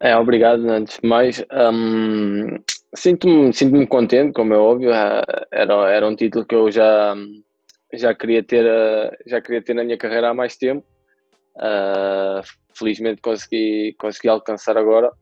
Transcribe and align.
É, 0.00 0.16
obrigado. 0.16 0.68
Antes 0.68 0.98
de 0.98 1.06
mais, 1.06 1.44
hum, 1.52 2.58
sinto-me 2.94 3.52
sinto 3.52 3.86
contente, 3.86 4.32
como 4.32 4.54
é 4.54 4.56
óbvio. 4.56 4.92
eh, 4.92 5.22
Era, 5.52 5.90
era 5.90 6.08
um 6.08 6.16
título 6.16 6.46
que 6.46 6.54
eu 6.54 6.70
já, 6.70 7.14
já, 7.92 8.14
queria 8.14 8.42
ter, 8.42 8.64
já 9.26 9.40
queria 9.40 9.62
ter 9.62 9.74
na 9.74 9.84
minha 9.84 9.98
carreira 9.98 10.30
há 10.30 10.34
mais 10.34 10.56
tempo. 10.56 10.86
Uh, 11.56 12.40
felizmente 12.74 13.20
consegui, 13.20 13.94
consegui 13.98 14.28
alcançar 14.28 14.78
agora 14.78 15.12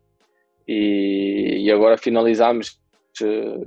e, 0.69 1.65
e 1.65 1.72
agora 1.72 1.99
finalizamos, 1.99 2.79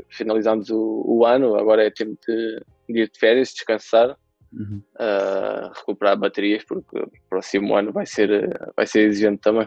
finalizamos 0.09 0.69
o, 0.69 1.03
o 1.05 1.25
ano. 1.25 1.55
Agora 1.55 1.85
é 1.85 1.91
tempo 1.91 2.17
de, 2.25 2.61
de 2.87 3.01
ir 3.01 3.11
de 3.11 3.19
férias, 3.19 3.53
descansar. 3.53 4.15
Uhum. 4.53 4.81
uh, 4.99 5.71
recuperar 5.77 6.17
baterias 6.17 6.65
porque 6.65 6.99
o 6.99 7.09
próximo 7.29 7.73
ano 7.73 7.93
vai 7.93 8.05
ser, 8.05 8.29
vai 8.75 8.85
ser 8.85 9.07
exigente 9.07 9.39
também. 9.39 9.65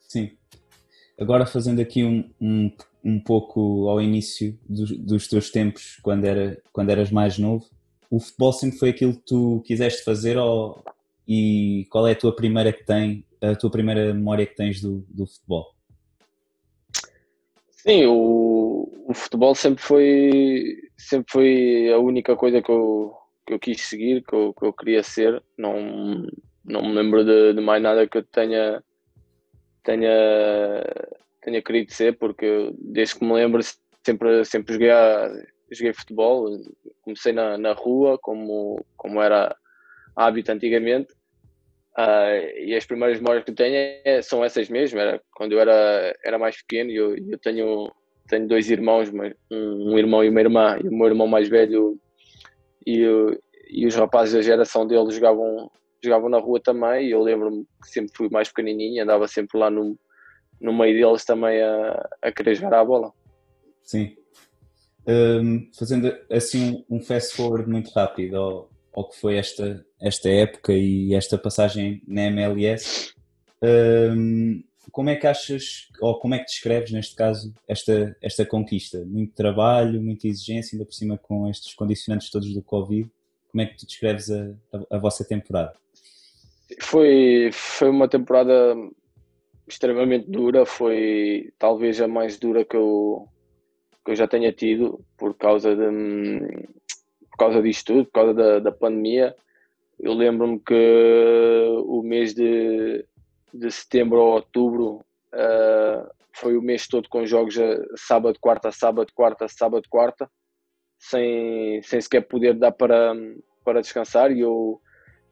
Sim. 0.00 0.36
Agora 1.18 1.46
fazendo 1.46 1.80
aqui 1.80 2.04
um, 2.04 2.30
um, 2.40 2.70
um 3.04 3.20
pouco 3.20 3.88
ao 3.88 4.00
início 4.00 4.58
dos, 4.68 4.96
dos 4.98 5.26
teus 5.28 5.50
tempos, 5.50 5.98
quando, 6.02 6.24
era, 6.24 6.60
quando 6.72 6.90
eras 6.90 7.10
mais 7.10 7.38
novo, 7.38 7.66
o 8.10 8.20
futebol 8.20 8.52
sempre 8.52 8.78
foi 8.78 8.90
aquilo 8.90 9.14
que 9.14 9.24
tu 9.26 9.62
quiseste 9.66 10.04
fazer 10.04 10.38
ou, 10.38 10.82
e 11.26 11.86
qual 11.90 12.06
é 12.06 12.12
a 12.12 12.16
tua 12.16 12.34
primeira 12.34 12.72
que 12.72 12.84
tem, 12.84 13.24
a 13.42 13.54
tua 13.54 13.70
primeira 13.70 14.14
memória 14.14 14.46
que 14.46 14.54
tens 14.54 14.80
do, 14.80 15.04
do 15.08 15.26
futebol? 15.26 15.74
Sim, 17.70 18.06
o, 18.06 18.88
o 19.06 19.14
futebol 19.14 19.54
sempre 19.54 19.82
foi, 19.82 20.76
sempre 20.96 21.32
foi 21.32 21.92
a 21.92 21.98
única 21.98 22.36
coisa 22.36 22.62
que 22.62 22.70
eu, 22.70 23.14
que 23.46 23.54
eu 23.54 23.58
quis 23.58 23.80
seguir, 23.82 24.22
que 24.22 24.34
eu, 24.34 24.54
que 24.54 24.66
eu 24.66 24.72
queria 24.72 25.02
ser. 25.02 25.42
Não, 25.56 26.26
não 26.64 26.82
me 26.82 26.94
lembro 26.94 27.24
de, 27.24 27.54
de 27.54 27.60
mais 27.60 27.82
nada 27.82 28.06
que 28.06 28.18
eu 28.18 28.24
tenha, 28.24 28.82
tenha, 29.88 30.84
tenha 31.40 31.62
querido 31.62 31.90
ser, 31.92 32.18
porque 32.18 32.70
desde 32.78 33.18
que 33.18 33.24
me 33.24 33.32
lembro 33.32 33.62
sempre, 34.04 34.44
sempre 34.44 34.74
joguei, 34.74 34.90
joguei 35.72 35.94
futebol. 35.94 36.58
Comecei 37.00 37.32
na, 37.32 37.56
na 37.56 37.72
rua, 37.72 38.18
como, 38.18 38.84
como 38.96 39.22
era 39.22 39.56
hábito 40.14 40.52
antigamente. 40.52 41.14
Uh, 41.96 42.60
e 42.64 42.74
as 42.76 42.84
primeiras 42.84 43.18
memórias 43.18 43.44
que 43.44 43.52
tenho 43.52 43.74
é, 44.04 44.20
são 44.20 44.44
essas 44.44 44.68
mesmo. 44.68 44.98
Era 45.00 45.20
quando 45.34 45.52
eu 45.52 45.60
era, 45.60 46.14
era 46.22 46.38
mais 46.38 46.58
pequeno. 46.58 46.90
Eu, 46.90 47.16
eu 47.16 47.38
tenho, 47.38 47.90
tenho 48.28 48.46
dois 48.46 48.70
irmãos, 48.70 49.10
um, 49.50 49.92
um 49.92 49.98
irmão 49.98 50.22
e 50.22 50.28
uma 50.28 50.40
irmã. 50.40 50.78
E 50.84 50.86
o 50.86 50.94
meu 50.94 51.06
irmão 51.06 51.26
mais 51.26 51.48
velho 51.48 51.98
e, 52.86 53.04
e 53.70 53.86
os 53.86 53.94
rapazes 53.94 54.34
da 54.34 54.42
geração 54.42 54.86
dele 54.86 55.10
jogavam, 55.10 55.70
jogavam 56.02 56.28
na 56.28 56.38
rua 56.38 56.60
também. 56.60 57.06
E 57.06 57.10
eu 57.10 57.22
lembro-me 57.22 57.66
que 57.82 57.90
sempre 57.90 58.12
fui 58.16 58.28
mais 58.30 58.48
pequenininho, 58.48 59.02
andava 59.02 59.26
sempre 59.28 59.58
lá 59.58 59.70
no, 59.70 59.98
no 60.60 60.72
meio 60.72 60.94
deles 60.94 61.24
também 61.24 61.62
a, 61.62 62.08
a 62.22 62.32
querer 62.32 62.54
jogar 62.54 62.80
a 62.80 62.84
bola. 62.84 63.12
Sim. 63.82 64.16
Um, 65.06 65.70
fazendo 65.72 66.14
assim 66.30 66.84
um 66.90 67.00
fast 67.00 67.34
forward 67.34 67.70
muito 67.70 67.90
rápido 67.90 68.36
ao, 68.36 68.70
ao, 68.94 69.08
que 69.08 69.18
foi 69.18 69.36
esta, 69.36 69.84
esta 70.02 70.28
época 70.28 70.74
e 70.74 71.14
esta 71.14 71.38
passagem 71.38 72.02
na 72.06 72.24
MLS, 72.24 73.14
um, 73.62 74.62
como 74.90 75.10
é 75.10 75.16
que 75.16 75.26
achas, 75.26 75.88
ou 76.00 76.18
como 76.18 76.34
é 76.34 76.38
que 76.38 76.46
descreves 76.46 76.90
neste 76.90 77.14
caso 77.14 77.54
esta, 77.66 78.16
esta 78.22 78.44
conquista? 78.44 79.04
Muito 79.04 79.34
trabalho, 79.34 80.02
muita 80.02 80.28
exigência, 80.28 80.76
ainda 80.76 80.84
por 80.84 80.94
cima 80.94 81.16
com 81.16 81.48
estes 81.48 81.74
condicionantes 81.74 82.30
todos 82.30 82.52
do 82.52 82.62
Covid. 82.62 83.10
Como 83.50 83.62
é 83.62 83.66
que 83.66 83.76
tu 83.76 83.86
descreves 83.86 84.30
a, 84.30 84.54
a, 84.72 84.96
a 84.96 84.98
vossa 84.98 85.24
temporada? 85.24 85.74
Foi, 86.82 87.50
foi 87.52 87.88
uma 87.88 88.08
temporada 88.08 88.74
extremamente 89.66 90.30
dura, 90.30 90.66
foi 90.66 91.52
talvez 91.58 92.00
a 92.00 92.08
mais 92.08 92.38
dura 92.38 92.64
que 92.64 92.76
eu, 92.76 93.26
que 94.04 94.10
eu 94.12 94.16
já 94.16 94.26
tenha 94.26 94.52
tido 94.52 95.04
por 95.16 95.34
causa 95.34 95.74
de 95.74 96.68
por 97.30 97.38
causa 97.38 97.62
disto 97.62 97.92
tudo, 97.92 98.04
por 98.06 98.12
causa 98.12 98.34
da, 98.34 98.58
da 98.58 98.72
pandemia. 98.72 99.34
Eu 99.98 100.12
lembro-me 100.12 100.58
que 100.60 100.74
o 101.84 102.02
mês 102.02 102.34
de, 102.34 103.04
de 103.54 103.70
setembro 103.70 104.18
a 104.18 104.34
outubro 104.34 105.04
uh, 105.32 106.08
foi 106.32 106.56
o 106.56 106.62
mês 106.62 106.86
todo 106.86 107.08
com 107.08 107.26
jogos 107.26 107.58
a 107.58 107.78
sábado, 107.96 108.38
quarta, 108.40 108.72
sábado, 108.72 109.12
quarta, 109.14 109.48
sábado, 109.48 109.84
quarta, 109.88 110.30
sem, 110.98 111.82
sem 111.82 112.00
sequer 112.00 112.22
poder 112.22 112.54
dar 112.54 112.72
para, 112.72 113.14
para 113.64 113.80
descansar. 113.80 114.32
E 114.32 114.40
eu, 114.40 114.80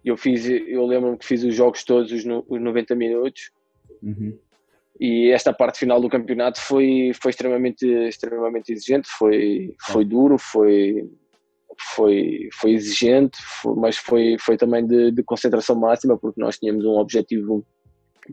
eu, 0.06 0.16
fiz, 0.16 0.48
eu 0.48 0.86
lembro-me 0.86 1.18
que 1.18 1.26
fiz 1.26 1.42
os 1.42 1.52
jogos 1.52 1.82
todos, 1.82 2.12
os, 2.12 2.24
os 2.24 2.60
90 2.60 2.94
minutos. 2.94 3.50
Uhum. 4.00 4.38
E 5.00 5.30
esta 5.30 5.52
parte 5.52 5.80
final 5.80 6.00
do 6.00 6.08
campeonato 6.08 6.60
foi, 6.60 7.10
foi 7.20 7.30
extremamente, 7.30 7.84
extremamente 7.84 8.72
exigente, 8.72 9.08
foi, 9.08 9.74
foi 9.80 10.04
duro, 10.04 10.38
foi, 10.38 11.10
foi, 11.94 12.48
foi 12.54 12.70
exigente, 12.70 13.36
foi, 13.60 13.74
mas 13.74 13.96
foi, 13.96 14.36
foi 14.38 14.56
também 14.56 14.86
de, 14.86 15.10
de, 15.10 15.22
concentração 15.24 15.74
máxima, 15.74 16.16
porque 16.16 16.40
nós 16.40 16.56
tínhamos 16.56 16.84
um 16.84 16.98
objetivo 16.98 17.66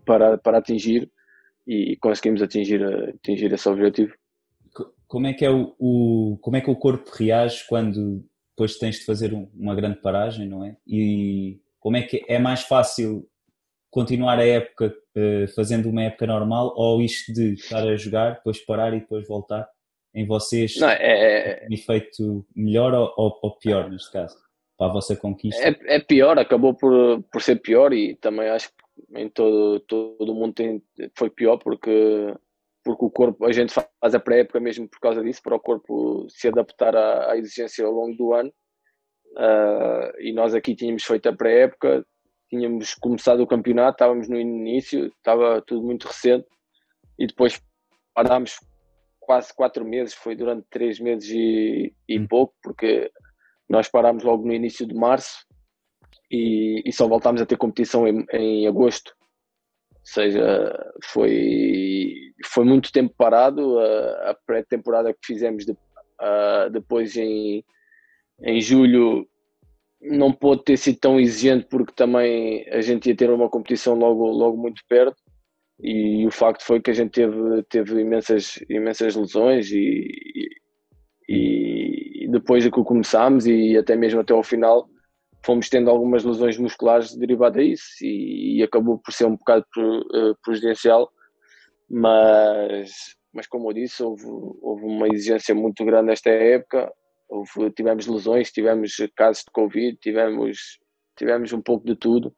para, 0.06 0.38
para 0.38 0.60
atingir 0.60 1.12
e 1.68 1.98
conseguimos 1.98 2.42
atingir, 2.42 2.82
atingir 2.84 3.52
esse 3.52 3.68
objetivo. 3.68 4.14
Como 5.08 5.28
é 5.28 5.34
que 5.34 5.44
é 5.44 5.50
o, 5.50 5.76
o 5.78 6.38
como 6.40 6.56
é 6.56 6.62
que 6.62 6.70
o 6.70 6.76
corpo 6.76 7.10
reage 7.14 7.66
quando 7.68 8.24
depois 8.54 8.78
tens 8.78 9.00
de 9.00 9.06
fazer 9.06 9.34
uma 9.34 9.76
grande 9.76 10.00
paragem, 10.00 10.48
não 10.48 10.64
é? 10.64 10.78
E 10.88 11.60
como 11.84 11.98
é 11.98 12.02
que 12.02 12.24
é 12.30 12.40
mais 12.40 12.64
fácil 12.64 13.30
continuar 13.92 14.40
a 14.40 14.48
época 14.48 14.96
uh, 15.18 15.48
fazendo 15.54 15.90
uma 15.90 16.04
época 16.04 16.26
normal 16.26 16.74
ou 16.78 17.02
isto 17.02 17.34
de 17.34 17.56
estar 17.56 17.86
a 17.86 17.98
jogar, 17.98 18.36
depois 18.36 18.66
parar 18.66 18.94
e 18.94 19.02
depois 19.02 19.28
voltar? 19.28 19.68
Em 20.16 20.26
vocês 20.26 20.78
não, 20.78 20.88
é, 20.90 21.68
um 21.70 21.74
efeito 21.74 22.46
melhor 22.56 22.94
ou, 22.94 23.38
ou, 23.42 23.58
pior 23.58 23.90
neste 23.90 24.12
caso? 24.14 24.38
Para 24.78 24.88
a 24.88 24.94
vossa 24.94 25.16
conquista? 25.16 25.62
É, 25.62 25.96
é, 25.96 26.00
pior, 26.00 26.40
acabou 26.40 26.74
por, 26.74 27.22
por 27.24 27.42
ser 27.42 27.58
pior 27.58 27.92
e 27.92 28.16
também 28.16 28.48
acho 28.48 28.70
que 28.70 29.20
em 29.20 29.28
todo, 29.28 29.82
todo 29.82 30.32
o 30.32 30.36
mundo 30.36 30.54
tem, 30.54 30.82
foi 31.18 31.30
pior 31.30 31.58
porque, 31.58 32.34
porque 32.84 33.06
o 33.06 33.10
corpo, 33.10 33.44
a 33.44 33.52
gente 33.52 33.74
faz 33.74 34.16
a 34.16 34.20
pré-época 34.20 34.60
mesmo 34.60 34.88
por 34.88 35.00
causa 35.00 35.22
disso, 35.22 35.42
para 35.44 35.56
o 35.56 35.60
corpo 35.60 36.28
se 36.30 36.48
adaptar 36.48 36.96
à, 36.96 37.32
à 37.32 37.38
exigência 37.38 37.86
ao 37.86 37.92
longo 37.92 38.16
do 38.16 38.34
ano. 38.34 38.54
Uh, 39.34 40.14
e 40.20 40.32
nós 40.32 40.54
aqui 40.54 40.76
tínhamos 40.76 41.04
feito 41.04 41.28
a 41.28 41.36
pré-época, 41.36 42.06
tínhamos 42.50 42.94
começado 42.94 43.42
o 43.42 43.48
campeonato, 43.48 43.96
estávamos 43.96 44.30
no 44.30 44.40
início, 44.40 45.08
estava 45.08 45.62
tudo 45.66 45.84
muito 45.84 46.08
recente 46.08 46.46
e 47.18 47.26
depois 47.26 47.60
parámos 48.14 48.58
quase 49.20 49.54
quatro 49.56 49.84
meses, 49.84 50.14
foi 50.14 50.36
durante 50.36 50.68
três 50.70 51.00
meses 51.00 51.30
e, 51.30 51.94
e 52.08 52.28
pouco, 52.28 52.54
porque 52.62 53.12
nós 53.68 53.90
parámos 53.90 54.24
logo 54.24 54.46
no 54.46 54.54
início 54.54 54.86
de 54.86 54.94
março 54.94 55.46
e, 56.30 56.84
e 56.86 56.92
só 56.92 57.08
voltámos 57.08 57.42
a 57.42 57.46
ter 57.46 57.58
competição 57.58 58.08
em, 58.08 58.26
em, 58.32 58.68
agosto. 58.68 59.16
Ou 59.96 60.06
seja, 60.06 60.94
foi, 61.06 62.34
foi 62.46 62.66
muito 62.66 62.92
tempo 62.92 63.14
parado. 63.18 63.80
A, 63.80 64.32
a 64.32 64.38
pré-temporada 64.46 65.14
que 65.14 65.26
fizemos 65.26 65.66
de, 65.66 65.72
uh, 65.72 66.70
depois 66.72 67.16
em, 67.16 67.64
em 68.44 68.60
julho 68.62 69.28
não 70.02 70.34
pôde 70.34 70.64
ter 70.66 70.78
sido 70.78 71.00
tão 71.00 71.20
exigente 71.20 71.66
porque 71.70 71.94
também 71.94 72.68
a 72.70 72.82
gente 72.82 73.08
ia 73.08 73.16
ter 73.16 73.32
uma 73.32 73.50
competição 73.50 73.96
logo, 73.96 74.28
logo 74.28 74.58
muito 74.58 74.82
perto. 74.88 75.16
E 75.80 76.26
o 76.28 76.32
facto 76.32 76.64
foi 76.64 76.82
que 76.82 76.92
a 76.92 76.94
gente 76.94 77.12
teve, 77.12 77.64
teve 77.70 78.02
imensas, 78.02 78.60
imensas 78.70 79.16
lesões 79.16 79.72
e, 79.72 80.08
e, 81.28 82.26
e 82.26 82.28
depois 82.30 82.64
de 82.64 82.70
que 82.70 82.84
começámos 82.84 83.48
e 83.48 83.78
até 83.78 83.96
mesmo 83.96 84.20
até 84.20 84.34
ao 84.34 84.44
final 84.44 84.88
fomos 85.46 85.70
tendo 85.70 85.90
algumas 85.90 86.24
lesões 86.24 86.58
musculares 86.58 87.16
derivadas 87.16 87.60
a 87.60 87.64
isso 87.64 87.86
e, 88.02 88.60
e 88.60 88.64
acabou 88.64 88.98
por 89.00 89.12
ser 89.14 89.26
um 89.26 89.36
bocado 89.36 89.66
prejudicial. 90.44 91.10
Mas, 91.90 92.92
mas 93.34 93.48
como 93.48 93.70
eu 93.70 93.74
disse 93.74 94.04
houve, 94.04 94.26
houve 94.62 94.86
uma 94.86 95.08
exigência 95.08 95.56
muito 95.56 95.84
grande 95.86 96.08
nesta 96.08 96.30
época 96.30 96.92
houve, 97.30 97.72
tivemos 97.72 98.08
lesões, 98.08 98.52
tivemos 98.52 98.96
casos 99.16 99.44
de 99.44 99.52
Covid, 99.52 99.98
tivemos, 100.02 100.80
tivemos 101.18 101.54
um 101.54 101.62
pouco 101.62 101.86
de 101.86 101.96
tudo, 101.96 102.34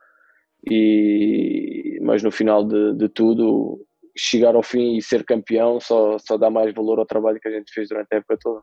e, 0.70 2.00
mas 2.02 2.24
no 2.24 2.32
final 2.32 2.64
de, 2.64 2.94
de 2.96 3.10
tudo, 3.10 3.86
chegar 4.18 4.56
ao 4.56 4.64
fim 4.64 4.96
e 4.98 5.02
ser 5.02 5.24
campeão 5.24 5.80
só, 5.80 6.18
só 6.20 6.38
dá 6.38 6.50
mais 6.50 6.74
valor 6.74 7.00
ao 7.00 7.06
trabalho 7.06 7.40
que 7.40 7.48
a 7.48 7.52
gente 7.52 7.72
fez 7.74 7.90
durante 7.90 8.08
a 8.14 8.18
época 8.18 8.38
toda. 8.42 8.62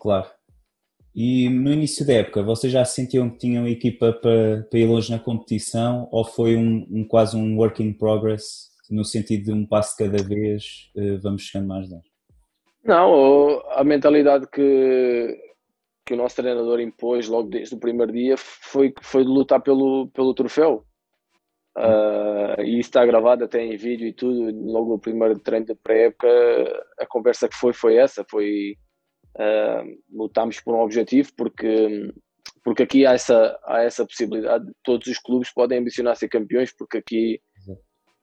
Claro. 0.00 0.30
E 1.14 1.48
no 1.48 1.72
início 1.72 2.04
da 2.04 2.14
época, 2.14 2.42
vocês 2.42 2.72
já 2.72 2.84
sentiam 2.84 3.30
que 3.30 3.38
tinham 3.38 3.68
equipa 3.68 4.12
para, 4.12 4.66
para 4.68 4.78
ir 4.78 4.86
longe 4.86 5.12
na 5.12 5.18
competição 5.18 6.08
ou 6.10 6.24
foi 6.24 6.56
um, 6.56 6.84
um, 6.90 7.06
quase 7.06 7.36
um 7.36 7.56
work 7.56 7.80
in 7.80 7.92
progress, 7.92 8.70
no 8.90 9.04
sentido 9.04 9.44
de 9.44 9.52
um 9.52 9.64
passo 9.64 9.96
cada 9.96 10.22
vez, 10.22 10.90
vamos 11.22 11.42
chegando 11.42 11.68
mais 11.68 11.88
longe? 11.88 12.10
Não, 12.84 13.62
a 13.70 13.84
mentalidade 13.84 14.46
que, 14.52 15.38
que 16.04 16.14
o 16.14 16.16
nosso 16.16 16.36
treinador 16.36 16.80
impôs 16.80 17.28
logo 17.28 17.48
desde 17.48 17.74
o 17.74 17.78
primeiro 17.78 18.12
dia 18.12 18.36
foi, 18.36 18.92
foi 19.00 19.24
de 19.24 19.30
lutar 19.30 19.60
pelo, 19.62 20.08
pelo 20.08 20.34
troféu. 20.34 20.84
Uh, 21.76 22.60
e 22.62 22.78
isso 22.78 22.90
está 22.90 23.04
gravado 23.04 23.42
até 23.44 23.64
em 23.64 23.76
vídeo 23.76 24.06
e 24.06 24.12
tudo. 24.12 24.50
Logo 24.70 24.92
no 24.92 24.98
primeiro 24.98 25.38
treino 25.38 25.66
da 25.66 25.74
pré-época, 25.74 26.28
a 27.00 27.06
conversa 27.06 27.48
que 27.48 27.56
foi 27.56 27.72
foi 27.72 27.96
essa: 27.96 28.24
foi 28.30 28.76
uh, 29.36 29.98
lutámos 30.12 30.60
por 30.60 30.74
um 30.74 30.80
objetivo, 30.80 31.30
porque, 31.36 32.12
porque 32.62 32.82
aqui 32.84 33.06
há 33.06 33.14
essa, 33.14 33.58
há 33.64 33.82
essa 33.82 34.06
possibilidade. 34.06 34.70
Todos 34.84 35.08
os 35.08 35.18
clubes 35.18 35.52
podem 35.52 35.78
ambicionar 35.78 36.16
ser 36.16 36.28
campeões, 36.28 36.72
porque 36.76 36.98
aqui, 36.98 37.40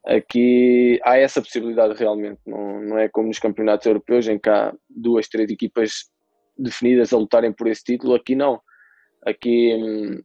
aqui 0.05 0.99
há 1.03 1.17
essa 1.17 1.41
possibilidade 1.41 1.95
realmente. 1.95 2.39
Não, 2.45 2.81
não 2.81 2.97
é 2.97 3.09
como 3.09 3.27
nos 3.27 3.39
campeonatos 3.39 3.85
europeus, 3.85 4.27
em 4.29 4.39
que 4.39 4.49
há 4.49 4.73
duas, 4.89 5.27
três 5.27 5.49
equipas 5.49 6.09
definidas 6.61 7.13
a 7.13 7.17
lutarem 7.17 7.53
por 7.53 7.67
esse 7.67 7.83
título. 7.83 8.15
Aqui 8.15 8.35
não. 8.35 8.59
Aqui. 9.25 9.75
Hum, 9.75 10.21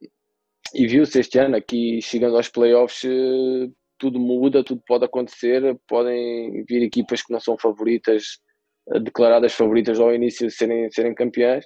e 0.74 0.86
viu-se 0.86 1.20
este 1.20 1.38
ano 1.38 1.56
aqui 1.56 2.00
chegando 2.02 2.36
aos 2.36 2.48
playoffs 2.48 3.04
eh, 3.04 3.70
tudo 3.98 4.18
muda, 4.18 4.64
tudo 4.64 4.82
pode 4.86 5.04
acontecer, 5.04 5.78
podem 5.88 6.64
vir 6.68 6.82
equipas 6.82 7.22
que 7.22 7.32
não 7.32 7.40
são 7.40 7.56
favoritas, 7.58 8.38
eh, 8.92 9.00
declaradas 9.00 9.52
favoritas 9.54 10.00
ao 10.00 10.14
início 10.14 10.46
de 10.46 10.52
serem, 10.52 10.90
serem 10.90 11.14
campeãs. 11.14 11.64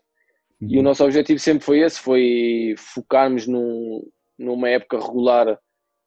Uhum. 0.61 0.69
E 0.71 0.75
o 0.75 0.79
uhum. 0.79 0.85
nosso 0.85 1.05
objetivo 1.05 1.39
sempre 1.41 1.65
foi 1.65 1.81
esse, 1.81 1.99
foi 1.99 2.75
focarmos 2.77 3.47
num, 3.47 4.03
numa 4.39 4.69
época 4.69 5.01
regular 5.01 5.59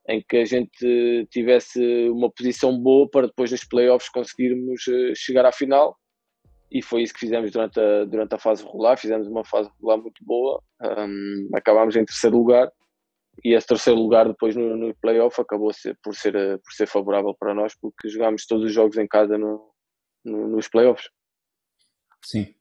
em 0.07 0.23
que 0.27 0.37
a 0.37 0.45
gente 0.45 1.27
tivesse 1.31 1.79
uma 2.09 2.29
posição 2.29 2.77
boa 2.77 3.09
para 3.09 3.27
depois 3.27 3.51
nos 3.51 3.63
playoffs 3.65 4.09
conseguirmos 4.09 4.87
eh, 4.87 5.13
chegar 5.15 5.45
à 5.45 5.51
final 5.51 5.97
e 6.73 6.81
foi 6.81 7.03
isso 7.03 7.13
que 7.13 7.19
fizemos 7.19 7.51
durante 7.51 7.79
a, 7.79 8.03
durante 8.03 8.33
a 8.33 8.39
fase 8.39 8.65
regular, 8.65 8.97
fizemos 8.97 9.27
uma 9.27 9.45
fase 9.45 9.69
regular 9.69 9.99
muito 9.99 10.25
boa, 10.25 10.59
um, 10.81 11.49
acabámos 11.53 11.95
em 11.95 12.03
terceiro 12.03 12.35
lugar. 12.35 12.67
E 13.43 13.53
esse 13.53 13.67
terceiro 13.67 13.99
lugar 13.99 14.27
depois 14.27 14.55
no, 14.55 14.75
no 14.75 14.95
playoff 14.95 15.39
acabou 15.39 15.71
ser, 15.71 15.97
por, 16.03 16.15
ser, 16.15 16.33
por 16.33 16.71
ser 16.71 16.87
favorável 16.87 17.35
para 17.39 17.53
nós 17.53 17.73
porque 17.79 18.09
jogámos 18.09 18.45
todos 18.45 18.65
os 18.65 18.73
jogos 18.73 18.97
em 18.97 19.07
casa 19.07 19.37
no, 19.37 19.71
no, 20.25 20.47
nos 20.47 20.67
playoffs. 20.67 21.09
Sim, 22.25 22.53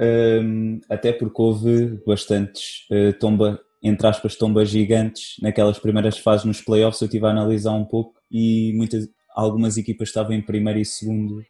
um, 0.00 0.80
até 0.88 1.12
porque 1.12 1.42
houve 1.42 2.00
bastantes 2.06 2.86
uh, 2.90 3.18
tomba, 3.18 3.60
entre 3.82 4.06
aspas, 4.06 4.36
tombas 4.36 4.68
gigantes 4.68 5.36
naquelas 5.42 5.78
primeiras 5.78 6.18
fases 6.18 6.44
nos 6.44 6.60
playoffs, 6.60 7.00
eu 7.00 7.06
estive 7.06 7.26
a 7.26 7.30
analisar 7.30 7.72
um 7.72 7.84
pouco 7.84 8.20
e 8.30 8.72
muitas, 8.76 9.08
algumas 9.34 9.76
equipas 9.76 10.08
estavam 10.08 10.32
em 10.32 10.42
primeiro 10.42 10.78
e 10.78 10.84
segundo 10.84 11.40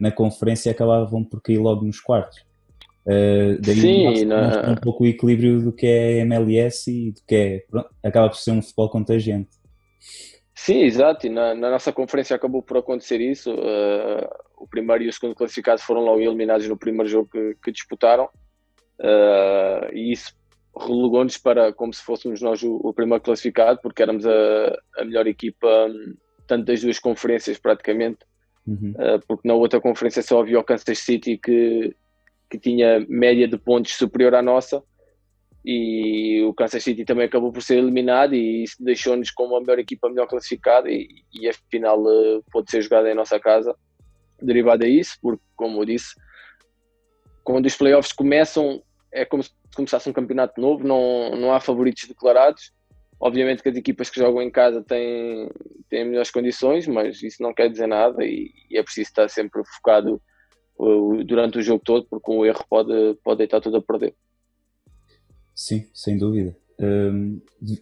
na 0.00 0.10
conferência 0.10 0.72
acabavam 0.72 1.22
por 1.22 1.40
cair 1.42 1.58
logo 1.58 1.84
nos 1.84 2.00
quartos. 2.00 2.40
Uh, 3.06 3.60
daí 3.60 3.76
Sim, 3.76 4.24
na... 4.24 4.72
um 4.72 4.74
pouco 4.76 5.04
o 5.04 5.06
equilíbrio 5.06 5.60
do 5.62 5.72
que 5.72 5.86
é 5.86 6.18
MLS 6.18 6.90
e 6.90 7.12
do 7.12 7.20
que 7.26 7.34
é, 7.34 7.58
pronto, 7.70 7.90
acaba 8.02 8.28
por 8.28 8.36
ser 8.36 8.52
um 8.52 8.62
futebol 8.62 8.90
contagiante. 8.90 9.50
Sim, 10.54 10.82
exato, 10.82 11.26
e 11.26 11.30
na, 11.30 11.54
na 11.54 11.70
nossa 11.70 11.92
conferência 11.92 12.36
acabou 12.36 12.62
por 12.62 12.76
acontecer 12.76 13.20
isso. 13.20 13.52
Uh, 13.52 14.28
o 14.58 14.66
primeiro 14.68 15.04
e 15.04 15.08
o 15.08 15.12
segundo 15.12 15.34
classificados 15.34 15.82
foram 15.82 16.02
logo 16.02 16.20
eliminados 16.20 16.68
no 16.68 16.76
primeiro 16.76 17.08
jogo 17.08 17.30
que, 17.30 17.56
que 17.62 17.72
disputaram, 17.72 18.24
uh, 18.24 19.94
e 19.94 20.12
isso 20.12 20.34
relegou-nos 20.78 21.38
para 21.38 21.72
como 21.72 21.92
se 21.92 22.02
fôssemos 22.02 22.40
nós 22.40 22.62
o, 22.62 22.76
o 22.76 22.92
primeiro 22.92 23.22
classificado, 23.22 23.80
porque 23.82 24.02
éramos 24.02 24.26
a, 24.26 24.78
a 24.98 25.04
melhor 25.04 25.26
equipa, 25.26 25.66
um, 25.66 26.14
tanto 26.46 26.66
das 26.66 26.82
duas 26.82 26.98
conferências 26.98 27.58
praticamente, 27.58 28.18
uhum. 28.66 28.94
porque 29.26 29.46
na 29.46 29.54
outra 29.54 29.80
conferência 29.80 30.22
só 30.22 30.40
havia 30.40 30.58
o 30.58 30.64
Kansas 30.64 30.98
City 30.98 31.38
que 31.38 31.94
que 32.50 32.58
tinha 32.58 33.06
média 33.08 33.46
de 33.46 33.56
pontos 33.56 33.92
superior 33.92 34.34
à 34.34 34.42
nossa 34.42 34.82
e 35.64 36.42
o 36.42 36.54
Kansas 36.54 36.82
City 36.82 37.04
também 37.04 37.26
acabou 37.26 37.52
por 37.52 37.62
ser 37.62 37.78
eliminado 37.78 38.34
e 38.34 38.64
isso 38.64 38.76
deixou-nos 38.80 39.30
como 39.30 39.56
a 39.56 39.60
melhor 39.60 39.78
equipa 39.78 40.08
melhor 40.08 40.26
classificada 40.26 40.90
e, 40.90 41.08
e 41.32 41.48
a 41.48 41.52
final 41.70 42.00
uh, 42.02 42.42
pode 42.50 42.70
ser 42.70 42.82
jogada 42.82 43.10
em 43.10 43.14
nossa 43.14 43.38
casa 43.38 43.74
derivado 44.42 44.84
a 44.84 44.88
isso, 44.88 45.18
porque 45.20 45.42
como 45.54 45.80
eu 45.80 45.84
disse 45.84 46.14
quando 47.44 47.66
os 47.66 47.76
playoffs 47.76 48.12
começam 48.12 48.82
é 49.12 49.24
como 49.24 49.42
se 49.42 49.50
começasse 49.74 50.08
um 50.08 50.12
campeonato 50.12 50.60
novo, 50.60 50.86
não, 50.86 51.36
não 51.36 51.52
há 51.52 51.60
favoritos 51.60 52.08
declarados 52.08 52.72
obviamente 53.20 53.62
que 53.62 53.68
as 53.68 53.76
equipas 53.76 54.08
que 54.08 54.18
jogam 54.18 54.40
em 54.40 54.50
casa 54.50 54.82
têm, 54.82 55.50
têm 55.88 56.06
melhores 56.06 56.30
condições, 56.30 56.86
mas 56.86 57.22
isso 57.22 57.42
não 57.42 57.52
quer 57.52 57.68
dizer 57.68 57.86
nada 57.86 58.24
e, 58.24 58.50
e 58.70 58.78
é 58.78 58.82
preciso 58.82 59.08
estar 59.08 59.28
sempre 59.28 59.62
focado 59.64 60.20
durante 61.26 61.58
o 61.58 61.62
jogo 61.62 61.82
todo, 61.84 62.06
porque 62.08 62.30
um 62.30 62.44
erro 62.44 62.64
pode, 62.68 63.14
pode 63.22 63.38
deitar 63.38 63.60
tudo 63.60 63.76
a 63.76 63.82
perder. 63.82 64.14
Sim, 65.54 65.86
sem 65.92 66.16
dúvida. 66.16 66.56
Um, 66.78 67.38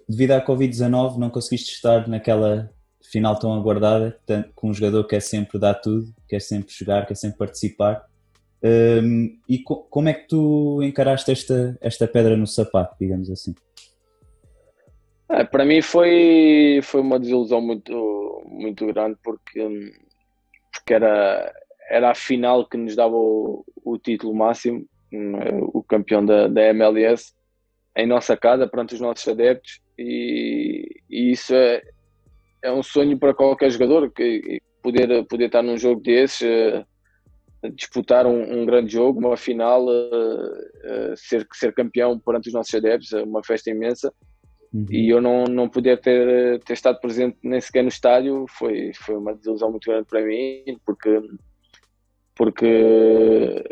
devido 0.08 0.32
à 0.32 0.44
Covid-19, 0.44 1.16
não 1.16 1.30
conseguiste 1.30 1.72
estar 1.72 2.08
naquela 2.08 2.68
final 3.00 3.38
tão 3.38 3.54
aguardada, 3.54 4.18
com 4.54 4.70
um 4.70 4.74
jogador 4.74 5.04
que 5.04 5.10
quer 5.10 5.22
sempre 5.22 5.60
dar 5.60 5.74
tudo, 5.74 6.12
quer 6.28 6.40
sempre 6.40 6.74
jogar, 6.74 7.06
quer 7.06 7.14
sempre 7.14 7.38
participar. 7.38 8.04
Um, 8.60 9.38
e 9.48 9.62
co 9.62 9.76
como 9.84 10.08
é 10.08 10.14
que 10.14 10.26
tu 10.26 10.82
encaraste 10.82 11.30
esta, 11.30 11.78
esta 11.80 12.08
pedra 12.08 12.36
no 12.36 12.46
sapato, 12.46 12.96
digamos 13.00 13.30
assim? 13.30 13.54
É, 15.30 15.44
para 15.44 15.64
mim 15.64 15.82
foi, 15.82 16.80
foi 16.82 17.00
uma 17.00 17.18
desilusão 17.18 17.60
muito, 17.60 18.42
muito 18.46 18.86
grande 18.86 19.18
porque, 19.22 19.92
porque 20.72 20.94
era, 20.94 21.52
era 21.90 22.10
a 22.10 22.14
final 22.14 22.66
que 22.66 22.78
nos 22.78 22.96
dava 22.96 23.14
o, 23.14 23.64
o 23.84 23.98
título 23.98 24.34
máximo, 24.34 24.86
é? 25.12 25.54
o 25.60 25.82
campeão 25.82 26.24
da, 26.24 26.48
da 26.48 26.62
MLS, 26.68 27.34
em 27.96 28.06
nossa 28.06 28.36
casa, 28.36 28.66
perante 28.66 28.94
os 28.94 29.00
nossos 29.00 29.26
adeptos, 29.26 29.80
e, 29.98 31.02
e 31.10 31.32
isso 31.32 31.54
é, 31.54 31.82
é 32.62 32.72
um 32.72 32.82
sonho 32.82 33.18
para 33.18 33.34
qualquer 33.34 33.70
jogador, 33.70 34.10
que 34.10 34.60
poder, 34.82 35.24
poder 35.26 35.46
estar 35.46 35.62
num 35.62 35.76
jogo 35.76 36.00
desses, 36.00 36.40
uh, 36.42 36.86
disputar 37.74 38.26
um, 38.26 38.60
um, 38.60 38.64
grande 38.64 38.92
jogo, 38.92 39.18
uma 39.18 39.36
final, 39.36 39.84
uh, 39.84 39.90
uh, 39.90 41.16
ser, 41.16 41.46
ser 41.52 41.74
campeão 41.74 42.18
perante 42.18 42.48
os 42.48 42.54
nossos 42.54 42.74
adeptos, 42.74 43.12
é 43.12 43.22
uma 43.22 43.42
festa 43.42 43.70
imensa. 43.70 44.12
Uhum. 44.72 44.86
E 44.90 45.08
eu 45.08 45.20
não, 45.20 45.44
não 45.44 45.68
poder 45.68 45.98
ter, 46.00 46.60
ter 46.60 46.72
estado 46.74 47.00
presente 47.00 47.38
nem 47.42 47.60
sequer 47.60 47.82
no 47.82 47.88
estádio 47.88 48.44
foi, 48.48 48.92
foi 48.94 49.16
uma 49.16 49.34
desilusão 49.34 49.70
muito 49.70 49.90
grande 49.90 50.06
para 50.06 50.22
mim, 50.22 50.78
porque 50.84 51.20
porque 52.34 53.64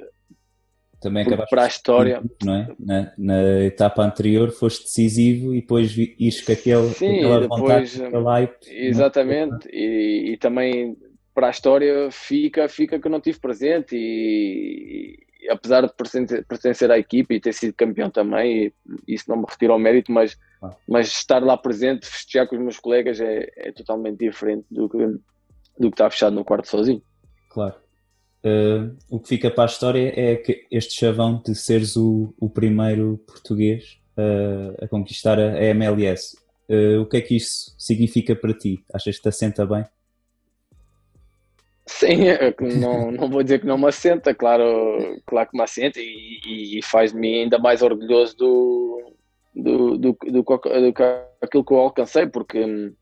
também 1.01 1.25
porque 1.25 1.45
para 1.49 1.65
a 1.65 1.69
história 1.69 2.23
não 2.43 2.55
é? 2.55 2.75
na, 2.81 3.13
na, 3.17 3.65
etapa 3.65 4.03
anterior 4.03 4.51
foste 4.51 4.85
decisivo 4.85 5.55
e 5.55 5.61
depois 5.61 5.93
viste 5.93 6.45
que 6.45 6.53
aquele 6.53 6.89
Sim, 6.89 7.21
depois, 7.41 7.97
vontade, 7.97 8.59
exatamente 8.67 9.69
e, 9.71 10.33
e, 10.33 10.37
também 10.39 10.97
para 11.33 11.49
a 11.49 11.51
história 11.51 12.11
fica 12.11 12.69
fica 12.69 12.99
que 12.99 13.07
eu 13.07 13.11
não 13.11 13.21
tive 13.21 13.39
presente 13.39 13.95
e 13.95 15.26
apesar 15.51 15.87
de 15.87 15.93
pertencer, 15.93 16.91
à 16.91 16.99
equipa 16.99 17.35
e 17.35 17.41
ter 17.41 17.53
sido 17.53 17.75
campeão 17.75 18.11
também 18.11 18.73
isso 19.07 19.25
não 19.29 19.39
me 19.39 19.45
retira 19.49 19.75
o 19.75 19.79
mérito 19.79 20.13
mas 20.13 20.37
ah. 20.63 20.71
mas 20.89 21.09
estar 21.09 21.43
lá 21.43 21.57
presente 21.57 22.07
festejar 22.07 22.47
com 22.47 22.57
os 22.57 22.63
meus 22.63 22.79
colegas 22.79 23.21
é, 23.21 23.49
é 23.57 23.73
totalmente 23.73 24.19
diferente 24.19 24.67
do 24.71 24.89
que 24.89 24.99
do 25.79 25.91
que 25.91 25.95
estar 25.95 26.11
fechado 26.11 26.35
no 26.35 26.45
quarto 26.45 26.69
sozinho 26.69 27.03
claro 27.49 27.75
Uh, 28.47 28.97
o 29.11 29.19
que 29.19 29.29
fica 29.29 29.51
para 29.51 29.65
a 29.65 29.67
história 29.67 30.13
é 30.15 30.37
que 30.37 30.69
este 30.71 30.95
chavão 30.95 31.43
de 31.45 31.53
seres 31.53 31.97
o, 31.97 32.33
o 32.39 32.49
primeiro 32.49 33.19
português 33.27 33.99
uh, 34.17 34.85
a 34.85 34.87
conquistar 34.87 35.37
a, 35.41 35.55
a 35.55 35.65
MLS. 35.65 36.37
Uh, 36.69 37.01
o 37.01 37.07
que 37.07 37.17
é 37.17 37.21
que 37.21 37.35
isso 37.35 37.75
significa 37.77 38.37
para 38.37 38.55
ti? 38.55 38.85
Achas 38.95 39.17
que 39.17 39.23
te 39.23 39.29
assenta 39.29 39.67
bem? 39.67 39.85
Sim, 41.89 42.29
é 42.29 42.55
não, 42.79 43.13
não 43.13 43.31
vou 43.31 43.43
dizer 43.45 43.61
que 43.61 43.67
não 43.67 43.79
me 43.79 43.87
assenta, 43.87 44.35
claro, 44.35 45.21
claro 45.25 45.49
que 45.49 45.57
me 45.57 45.63
assenta 45.63 46.01
e, 46.01 46.79
e 46.79 46.83
faz-me 46.83 47.43
ainda 47.43 47.59
mais 47.59 47.81
orgulhoso 47.81 48.37
do, 48.37 49.13
do, 49.55 49.97
do, 49.97 50.13
do, 50.13 50.43
do, 50.43 50.95
aquilo 51.41 51.65
que 51.65 51.73
eu 51.73 51.79
alcancei, 51.79 52.27
porque 52.27 52.93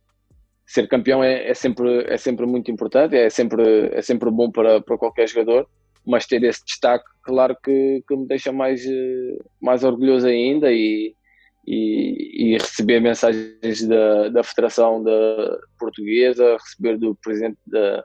ser 0.66 0.86
campeão 0.86 1.24
é, 1.24 1.48
é, 1.48 1.54
sempre, 1.54 2.04
é 2.04 2.16
sempre 2.18 2.44
muito 2.44 2.70
importante, 2.70 3.16
é 3.16 3.30
sempre, 3.30 3.88
é 3.92 4.02
sempre 4.02 4.30
bom 4.30 4.50
para, 4.50 4.82
para 4.82 4.98
qualquer 4.98 5.28
jogador, 5.28 5.66
mas 6.06 6.26
ter 6.26 6.42
esse 6.44 6.62
destaque, 6.64 7.06
claro 7.22 7.56
que, 7.64 8.02
que 8.06 8.14
me 8.14 8.26
deixa 8.26 8.52
mais, 8.52 8.84
mais 9.62 9.82
orgulhoso 9.82 10.26
ainda 10.26 10.70
e, 10.70 11.14
e, 11.66 12.52
e 12.52 12.58
receber 12.58 13.00
mensagens 13.00 13.88
da, 13.88 14.28
da 14.28 14.44
Federação 14.44 15.02
da 15.02 15.58
Portuguesa, 15.78 16.58
receber 16.58 16.98
do 16.98 17.14
Presidente 17.16 17.56
da, 17.66 18.04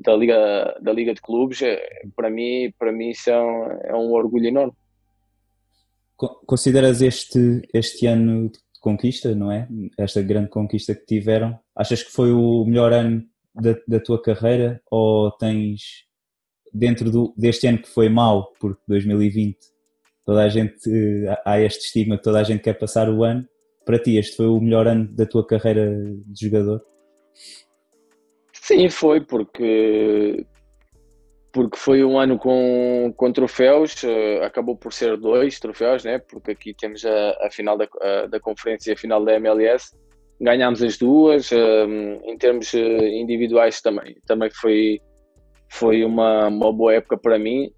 da, 0.00 0.16
Liga, 0.16 0.78
da 0.80 0.92
Liga 0.92 1.14
de 1.14 1.20
Clubes, 1.20 1.62
é, 1.62 1.80
para 2.16 2.30
mim, 2.30 2.72
para 2.78 2.92
mim 2.92 3.10
isso 3.10 3.30
é 3.30 3.40
um, 3.40 3.64
é 3.84 3.94
um 3.94 4.12
orgulho 4.12 4.46
enorme. 4.46 4.72
Consideras 6.46 7.00
este, 7.00 7.62
este 7.72 8.06
ano 8.06 8.50
conquista, 8.80 9.34
não 9.34 9.50
é? 9.50 9.68
Esta 9.98 10.20
grande 10.22 10.48
conquista 10.48 10.94
que 10.94 11.06
tiveram. 11.06 11.58
Achas 11.74 12.02
que 12.02 12.12
foi 12.12 12.32
o 12.32 12.64
melhor 12.66 12.92
ano 12.92 13.24
da, 13.54 13.74
da 13.86 14.00
tua 14.00 14.20
carreira 14.20 14.82
ou 14.90 15.30
tens 15.32 16.06
dentro 16.72 17.10
do, 17.10 17.34
deste 17.36 17.66
ano 17.66 17.78
que 17.78 17.88
foi 17.88 18.08
mau, 18.08 18.52
porque 18.60 18.80
2020 18.86 19.58
toda 20.24 20.44
a 20.44 20.48
gente 20.48 20.88
há 21.44 21.60
este 21.60 21.86
estigma 21.86 22.16
que 22.16 22.22
toda 22.22 22.38
a 22.38 22.44
gente 22.44 22.62
quer 22.62 22.74
passar 22.74 23.08
o 23.08 23.24
ano. 23.24 23.46
para 23.84 23.98
ti 23.98 24.16
este 24.16 24.36
foi 24.36 24.46
o 24.46 24.60
melhor 24.60 24.86
ano 24.86 25.08
da 25.12 25.26
tua 25.26 25.46
carreira 25.46 25.90
de 26.26 26.46
jogador? 26.46 26.82
Sim, 28.62 28.88
foi, 28.88 29.20
porque 29.20 30.46
porque 31.52 31.76
foi 31.76 32.04
um 32.04 32.16
ano 32.16 32.38
com, 32.38 33.12
com 33.16 33.32
troféus, 33.32 34.02
uh, 34.04 34.44
acabou 34.44 34.76
por 34.76 34.92
ser 34.92 35.16
dois 35.16 35.58
troféus, 35.58 36.04
né? 36.04 36.18
porque 36.18 36.52
aqui 36.52 36.72
temos 36.72 37.04
a, 37.04 37.46
a 37.46 37.50
final 37.50 37.76
da, 37.76 37.88
a, 38.00 38.26
da 38.26 38.38
conferência 38.38 38.90
e 38.90 38.94
a 38.94 38.96
final 38.96 39.24
da 39.24 39.34
MLS. 39.34 39.90
Ganhámos 40.40 40.80
as 40.82 40.96
duas, 40.96 41.50
uh, 41.50 41.56
em 42.24 42.38
termos 42.38 42.72
uh, 42.72 42.76
individuais 42.76 43.80
também. 43.80 44.16
Também 44.26 44.48
foi, 44.50 45.00
foi 45.68 46.04
uma, 46.04 46.46
uma 46.46 46.72
boa 46.72 46.94
época 46.94 47.18
para 47.18 47.36
mim, 47.36 47.72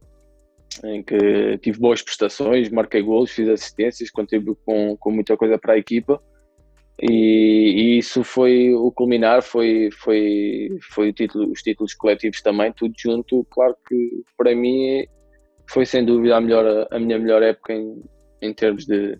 em 0.84 1.02
que 1.02 1.56
tive 1.58 1.78
boas 1.78 2.02
prestações, 2.02 2.68
marquei 2.68 3.00
gols, 3.00 3.30
fiz 3.30 3.48
assistências, 3.48 4.10
contribuí 4.10 4.54
com, 4.66 4.96
com 4.98 5.10
muita 5.10 5.34
coisa 5.36 5.56
para 5.58 5.74
a 5.74 5.78
equipa. 5.78 6.22
E, 7.02 7.96
e, 7.96 7.98
isso 7.98 8.22
foi 8.22 8.72
o 8.72 8.92
culminar, 8.92 9.42
foi, 9.42 9.90
foi, 9.90 10.68
foi 10.92 11.12
título, 11.12 11.50
os 11.50 11.60
títulos 11.60 11.94
coletivos 11.94 12.40
também, 12.40 12.72
tudo 12.72 12.94
junto. 12.96 13.44
Claro 13.50 13.76
que 13.88 14.22
para 14.38 14.54
mim 14.54 15.04
foi 15.68 15.84
sem 15.84 16.04
dúvida 16.04 16.36
a, 16.36 16.40
melhor, 16.40 16.86
a 16.92 16.98
minha 17.00 17.18
melhor 17.18 17.42
época 17.42 17.72
em, 17.72 18.00
em 18.40 18.54
termos 18.54 18.86
de, 18.86 19.18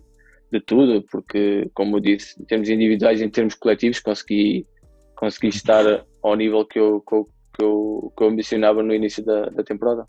de 0.49 0.61
tudo, 0.61 1.03
porque, 1.11 1.69
como 1.73 1.97
eu 1.97 1.99
disse, 1.99 2.41
em 2.41 2.45
termos 2.45 2.69
individuais 2.69 3.21
em 3.21 3.29
termos 3.29 3.53
coletivos, 3.53 3.99
consegui, 3.99 4.65
consegui 5.17 5.49
estar 5.49 6.05
ao 6.23 6.35
nível 6.37 6.65
que 6.65 6.79
eu, 6.79 7.01
que 7.01 7.15
eu, 7.15 7.25
que 7.25 7.65
eu, 7.65 8.13
que 8.15 8.23
eu 8.23 8.27
ambicionava 8.29 8.81
no 8.81 8.93
início 8.93 9.25
da, 9.25 9.49
da 9.49 9.61
temporada. 9.63 10.05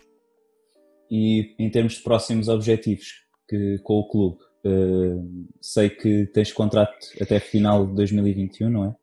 E 1.10 1.56
em 1.58 1.68
termos 1.70 1.94
de 1.94 2.02
próximos 2.04 2.48
objetivos 2.48 3.24
que, 3.48 3.78
com 3.82 3.94
o 3.94 4.08
clube, 4.08 4.38
Uh, 4.64 5.46
sei 5.60 5.90
que 5.90 6.26
tens 6.26 6.50
contrato 6.50 6.96
até 7.20 7.38
final 7.38 7.86
de 7.86 7.94
2021, 7.96 8.70
não 8.70 8.84
é? 8.86 8.96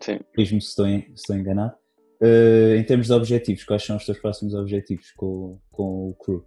Sim. 0.00 0.20
Diz-me 0.36 0.60
se 0.60 0.68
estou, 0.68 0.86
se 0.86 1.12
estou 1.14 1.36
enganado. 1.36 1.74
Uh, 2.22 2.76
em 2.76 2.84
termos 2.84 3.08
de 3.08 3.12
objetivos, 3.12 3.64
quais 3.64 3.82
são 3.82 3.96
os 3.96 4.06
teus 4.06 4.18
próximos 4.18 4.54
objetivos 4.54 5.10
com, 5.12 5.58
com 5.72 6.10
o 6.10 6.14
crew? 6.14 6.44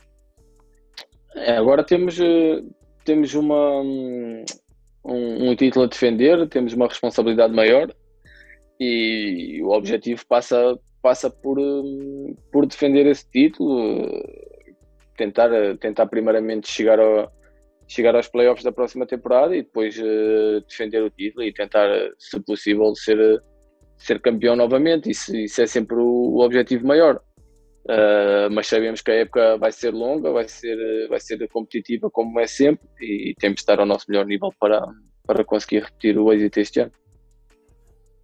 É, 1.35 1.57
agora 1.57 1.83
temos, 1.83 2.17
eh, 2.17 2.63
temos 3.03 3.33
uma, 3.33 3.81
um, 3.81 4.45
um 5.03 5.55
título 5.55 5.83
a 5.83 5.87
defender, 5.89 6.47
temos 6.47 6.71
uma 6.71 6.87
responsabilidade 6.87 7.53
maior 7.53 7.93
e 8.79 9.61
o 9.61 9.71
objetivo 9.71 10.25
passa, 10.25 10.79
passa 11.01 11.29
por, 11.29 11.57
por 12.53 12.65
defender 12.65 13.05
esse 13.05 13.29
título, 13.29 14.09
tentar, 15.17 15.49
tentar 15.79 16.05
primeiramente 16.07 16.71
chegar 16.71 17.01
ao, 17.01 17.29
chegar 17.87 18.15
aos 18.15 18.27
playoffs 18.27 18.63
da 18.63 18.71
próxima 18.71 19.05
temporada 19.05 19.55
e 19.55 19.61
depois 19.61 19.97
uh, 19.97 20.61
defender 20.67 21.03
o 21.03 21.09
título 21.09 21.43
e 21.43 21.53
tentar, 21.53 21.87
se 22.17 22.39
possível, 22.41 22.95
ser, 22.95 23.41
ser 23.97 24.19
campeão 24.19 24.55
novamente. 24.55 25.09
Isso, 25.09 25.35
isso 25.35 25.61
é 25.61 25.67
sempre 25.67 25.95
o, 25.95 26.35
o 26.35 26.43
objetivo 26.43 26.85
maior. 26.85 27.21
Uh, 27.85 28.49
mas 28.51 28.65
sabemos 28.65 29.01
que 29.01 29.11
a 29.11 29.15
época 29.15 29.57
vai 29.57 29.71
ser 29.71 29.91
longa, 29.91 30.31
vai 30.31 30.47
ser, 30.47 31.07
vai 31.07 31.19
ser 31.19 31.47
competitiva 31.49 32.09
como 32.09 32.39
é 32.39 32.47
sempre 32.47 32.87
e 32.99 33.35
temos 33.39 33.57
de 33.57 33.61
estar 33.61 33.79
ao 33.79 33.85
nosso 33.85 34.05
melhor 34.09 34.25
nível 34.25 34.51
para, 34.59 34.83
para 35.27 35.45
conseguir 35.45 35.83
repetir 35.83 36.17
o 36.17 36.33
êxito 36.33 36.59
este 36.59 36.79
ano. 36.79 36.91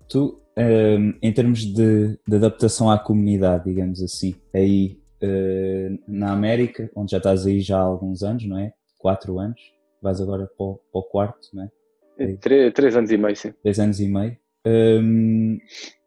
Tu, 0.09 0.41
um, 0.57 0.61
ehm, 0.61 1.13
em 1.21 1.31
termos 1.31 1.59
de, 1.59 2.17
de, 2.27 2.35
adaptação 2.35 2.89
à 2.89 2.97
comunidade, 2.97 3.65
digamos 3.65 4.01
assim, 4.01 4.33
aí 4.51 4.99
uh, 5.23 5.99
na 6.07 6.33
América, 6.33 6.89
onde 6.95 7.11
já 7.11 7.17
estás 7.17 7.45
aí 7.45 7.61
já 7.61 7.77
há 7.77 7.83
alguns 7.83 8.23
anos, 8.23 8.47
não 8.47 8.57
é? 8.57 8.73
Quatro 9.01 9.39
anos, 9.39 9.59
vais 10.01 10.21
agora 10.21 10.45
para 10.45 10.65
o, 10.65 10.75
para 10.91 10.99
o 10.99 11.03
quarto, 11.03 11.49
não 11.53 11.63
é? 11.63 11.69
é 12.17 12.35
três, 12.35 12.73
três, 12.73 12.95
anos 12.95 13.11
e 13.11 13.17
meio, 13.17 13.35
sim. 13.35 13.53
Três 13.61 13.79
anos 13.79 13.99
e 13.99 14.07
meio. 14.07 14.37
Um, 14.65 15.57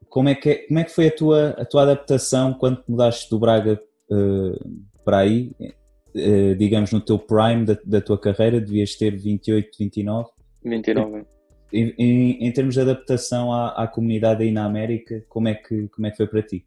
como, 0.09 0.29
é 0.29 0.35
que, 0.35 0.51
é, 0.51 0.55
como 0.67 0.79
é 0.79 0.85
que 0.85 0.93
foi 0.93 1.09
a 1.09 1.15
tua, 1.15 1.49
a 1.51 1.65
tua 1.65 1.83
adaptação 1.83 2.55
quando 2.55 2.83
mudaste 2.89 3.29
do 3.29 3.39
Braga 3.39 3.81
uh, 4.11 4.71
para 5.05 5.19
aí? 5.19 5.53
Uh, 6.15 6.55
digamos, 6.57 6.93
no 6.93 7.01
teu 7.01 7.19
prime 7.19 7.65
da, 7.65 7.77
da, 7.85 8.01
tua 8.01 8.17
carreira, 8.17 8.61
devias 8.61 8.95
ter 8.95 9.17
28, 9.17 9.77
29? 9.77 10.31
29, 10.65 11.27
em, 11.73 11.93
em, 11.99 12.47
em 12.47 12.53
termos 12.53 12.75
de 12.75 12.81
adaptação 12.81 13.53
à, 13.53 13.71
à, 13.71 13.89
comunidade 13.89 14.45
aí 14.45 14.53
na 14.53 14.65
América, 14.65 15.25
como 15.29 15.49
é, 15.49 15.55
que, 15.55 15.89
como 15.89 16.07
é 16.07 16.11
que 16.13 16.17
foi 16.17 16.29
para 16.29 16.43
ti? 16.43 16.65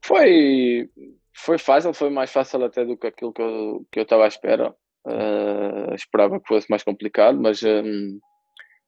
Foi, 0.00 0.88
foi 1.36 1.58
fácil, 1.58 1.92
foi 1.92 2.10
mais 2.10 2.30
fácil 2.30 2.64
até 2.64 2.84
do 2.84 2.96
que 2.96 3.06
aquilo 3.06 3.32
que 3.32 3.42
eu, 3.42 3.86
que 3.92 3.98
eu 3.98 4.02
estava 4.04 4.24
à 4.24 4.28
espera. 4.28 4.74
Uh, 5.06 5.94
esperava 5.94 6.40
que 6.40 6.48
fosse 6.48 6.68
mais 6.68 6.82
complicado, 6.82 7.38
mas 7.40 7.62
um, 7.62 8.18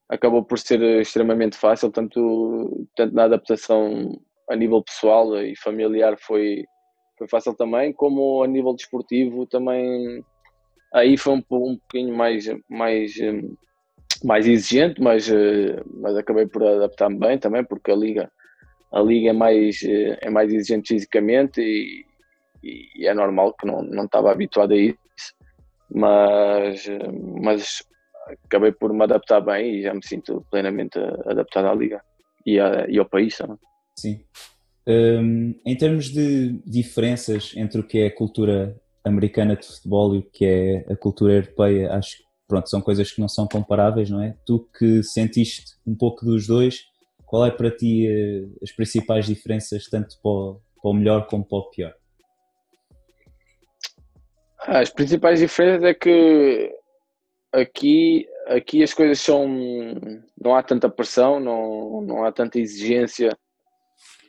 acabou 0.09 0.43
por 0.43 0.59
ser 0.59 0.81
extremamente 0.99 1.55
fácil, 1.55 1.91
tanto, 1.91 2.87
tanto 2.95 3.15
na 3.15 3.23
adaptação 3.23 4.19
a 4.49 4.55
nível 4.55 4.83
pessoal 4.83 5.37
e 5.41 5.55
familiar 5.55 6.17
foi, 6.19 6.65
foi 7.17 7.27
fácil 7.29 7.53
também, 7.55 7.93
como 7.93 8.43
a 8.43 8.47
nível 8.47 8.73
desportivo 8.73 9.45
também 9.45 10.21
aí 10.93 11.17
foi 11.17 11.33
um, 11.33 11.37
um 11.37 11.77
pouquinho 11.77 12.15
mais, 12.15 12.45
mais, 12.69 13.13
hum, 13.21 13.55
mais 14.23 14.47
exigente, 14.47 15.01
mas, 15.01 15.29
uh, 15.29 15.83
mas 16.01 16.15
acabei 16.17 16.47
por 16.47 16.63
adaptar-me 16.63 17.17
bem 17.17 17.37
também, 17.37 17.63
porque 17.63 17.91
a 17.91 17.95
liga, 17.95 18.31
a 18.91 19.01
liga 19.01 19.29
é, 19.29 19.33
mais, 19.33 19.81
uh, 19.83 20.17
é 20.21 20.29
mais 20.29 20.51
exigente 20.51 20.89
fisicamente 20.89 21.61
e, 21.61 22.05
e, 22.63 23.07
é 23.07 23.13
normal 23.13 23.53
que 23.53 23.65
não, 23.65 23.81
não 23.81 24.05
estava 24.05 24.31
habituado 24.31 24.73
a 24.73 24.77
isso, 24.77 24.97
mas, 25.91 26.85
mas 27.41 27.83
acabei 28.45 28.71
por 28.71 28.93
me 28.93 29.03
adaptar 29.03 29.41
bem 29.41 29.75
e 29.75 29.83
já 29.83 29.93
me 29.93 30.05
sinto 30.05 30.45
plenamente 30.51 30.99
adaptado 31.25 31.67
à 31.67 31.73
liga 31.73 32.01
e, 32.45 32.59
a, 32.59 32.85
e 32.87 32.97
ao 32.97 33.05
país 33.05 33.37
também. 33.37 33.57
Sim. 33.97 34.23
Um, 34.87 35.53
em 35.65 35.77
termos 35.77 36.09
de 36.09 36.59
diferenças 36.65 37.53
entre 37.55 37.81
o 37.81 37.83
que 37.83 37.99
é 37.99 38.07
a 38.07 38.15
cultura 38.15 38.75
americana 39.03 39.55
de 39.55 39.65
futebol 39.65 40.15
e 40.15 40.19
o 40.19 40.23
que 40.23 40.45
é 40.45 40.85
a 40.91 40.95
cultura 40.95 41.33
europeia, 41.33 41.93
acho 41.93 42.17
que 42.17 42.23
pronto, 42.47 42.69
são 42.69 42.81
coisas 42.81 43.11
que 43.11 43.21
não 43.21 43.27
são 43.27 43.47
comparáveis, 43.47 44.09
não 44.09 44.21
é? 44.21 44.35
Tu 44.45 44.67
que 44.77 45.03
sentiste 45.03 45.75
um 45.85 45.95
pouco 45.95 46.25
dos 46.25 46.47
dois, 46.47 46.85
qual 47.25 47.45
é 47.45 47.51
para 47.51 47.69
ti 47.69 48.07
eh, 48.07 48.47
as 48.63 48.71
principais 48.71 49.27
diferenças, 49.27 49.85
tanto 49.85 50.19
para 50.21 50.31
o, 50.31 50.61
para 50.81 50.89
o 50.89 50.93
melhor 50.93 51.27
como 51.27 51.45
para 51.45 51.57
o 51.59 51.69
pior? 51.69 51.93
As 54.61 54.89
principais 54.89 55.39
diferenças 55.39 55.83
é 55.83 55.93
que 55.93 56.75
aqui, 57.51 58.27
aqui 58.47 58.83
as 58.83 58.93
coisas 58.93 59.19
são. 59.19 59.47
não 60.39 60.55
há 60.55 60.63
tanta 60.63 60.89
pressão, 60.89 61.39
não, 61.39 62.01
não 62.01 62.25
há 62.25 62.31
tanta 62.31 62.59
exigência 62.59 63.37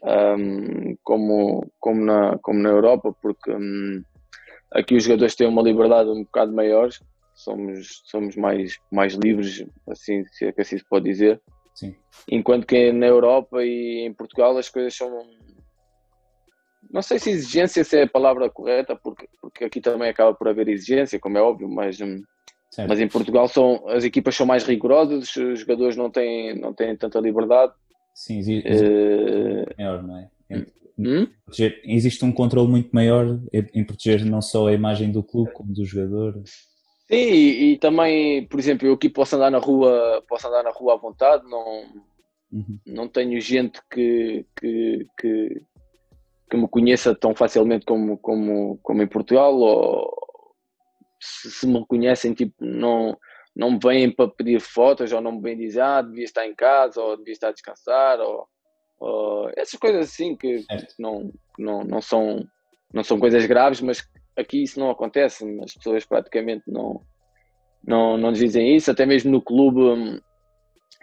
um, 0.03 0.97
como, 1.03 1.71
como, 1.79 2.05
na, 2.05 2.39
como 2.39 2.61
na 2.61 2.71
Europa, 2.71 3.15
porque 3.21 3.51
um, 3.51 4.03
aqui 4.73 4.95
os 4.95 5.05
jogadores 5.05 5.35
têm 5.35 5.47
uma 5.47 5.63
liberdade 5.63 6.09
um 6.11 6.23
bocado 6.23 6.53
maior, 6.53 6.89
somos, 7.35 8.03
somos 8.05 8.37
mais, 8.37 8.79
mais 8.91 9.15
livres, 9.15 9.67
assim, 9.89 10.25
se 10.27 10.47
é 10.47 10.53
que 10.53 10.61
assim 10.61 10.79
se 10.79 10.85
pode 10.89 11.05
dizer. 11.05 11.41
Sim. 11.75 11.95
Enquanto 12.31 12.67
que 12.67 12.93
na 12.93 13.07
Europa 13.07 13.65
e 13.65 14.07
em 14.07 14.13
Portugal 14.13 14.57
as 14.57 14.69
coisas 14.69 14.95
são 14.95 15.11
não 16.93 17.03
sei 17.03 17.19
se 17.19 17.31
exigência 17.31 17.85
é 17.97 18.03
a 18.03 18.09
palavra 18.09 18.51
correta, 18.51 18.97
porque, 18.97 19.29
porque 19.41 19.65
aqui 19.65 19.81
também 19.81 20.11
acaba 20.11 20.35
por 20.35 20.49
haver 20.49 20.69
exigência, 20.69 21.21
como 21.21 21.39
é 21.39 21.43
óbvio, 21.43 21.69
mas, 21.69 22.01
hum, 22.01 22.23
mas 22.89 23.01
em 23.01 23.09
Portugal 23.09 23.49
são, 23.49 23.89
as 23.89 24.05
equipas 24.05 24.35
são 24.35 24.47
mais 24.47 24.65
rigorosas, 24.65 25.35
os 25.37 25.61
jogadores 25.61 25.97
não 25.97 26.11
têm, 26.11 26.59
não 26.59 26.75
têm 26.75 26.97
tanta 26.97 27.21
liberdade. 27.21 27.73
Sim, 28.15 28.39
existe, 28.39 28.69
uh, 28.69 29.75
maior, 29.79 30.03
não 30.03 30.17
é? 30.19 30.31
Hum? 30.99 31.27
Existe 31.85 32.25
um 32.25 32.33
controle 32.33 32.69
muito 32.69 32.91
maior 32.93 33.41
em 33.53 33.85
proteger 33.85 34.25
não 34.25 34.43
só 34.43 34.69
a 34.69 34.73
imagem 34.73 35.11
do 35.11 35.23
clube 35.23 35.51
como 35.53 35.73
do 35.73 35.85
jogador. 35.85 36.43
Sim, 36.45 37.17
e, 37.17 37.73
e, 37.73 37.79
também, 37.79 38.47
por 38.47 38.61
exemplo, 38.61 38.87
eu 38.87 38.95
aqui 38.95 39.09
posso 39.09 39.35
andar 39.35 39.51
na 39.51 39.59
rua, 39.59 40.23
posso 40.29 40.47
andar 40.47 40.63
na 40.63 40.71
rua 40.71 40.95
à 40.95 40.97
vontade, 40.97 41.43
não, 41.49 41.85
uhum. 42.53 42.79
não 42.87 43.09
tenho 43.09 43.41
gente 43.41 43.81
que, 43.91 44.45
que, 44.59 45.07
que, 45.19 45.63
que 46.51 46.57
me 46.57 46.69
conheça 46.69 47.15
tão 47.15 47.35
facilmente 47.35 47.87
como, 47.87 48.19
como, 48.19 48.79
como 48.83 49.03
em 49.03 49.07
Portugal, 49.07 49.55
ou 49.57 50.13
se, 51.21 51.51
se 51.51 51.67
me 51.67 51.87
conhecem, 51.87 52.35
tipo, 52.35 52.55
não, 52.59 53.17
não 53.55 53.73
me 53.73 53.79
vêm 53.83 54.11
para 54.11 54.29
pedir 54.29 54.61
fotos, 54.61 55.13
ou 55.13 55.21
não 55.21 55.33
me 55.33 55.41
vêm 55.41 55.57
dizer, 55.57 55.81
ah, 55.81 56.03
devia 56.03 56.25
estar 56.25 56.45
em 56.47 56.55
casa, 56.55 57.01
ou 57.01 57.17
devia 57.17 57.33
estar 57.33 57.49
a 57.49 57.53
descansar, 57.53 58.19
ou, 58.21 58.49
ou 58.99 59.51
essas 59.57 59.79
coisas 59.79 60.11
assim 60.11 60.37
que, 60.37 60.59
que 60.59 60.87
não, 60.99 61.31
não, 61.57 61.85
não, 61.85 62.03
são, 62.03 62.45
não 62.93 63.05
são 63.05 63.21
coisas 63.21 63.47
graves, 63.47 63.81
mas 63.81 64.03
aqui 64.37 64.65
isso 64.65 64.81
não 64.81 64.91
acontece, 64.91 65.45
as 65.63 65.75
pessoas 65.75 66.05
praticamente 66.05 66.65
não, 66.67 67.01
não, 67.87 68.17
não 68.17 68.33
dizem 68.33 68.75
isso, 68.75 68.91
até 68.91 69.07
mesmo 69.07 69.31
no 69.31 69.41
clube, 69.41 69.81
hum, 69.81 70.21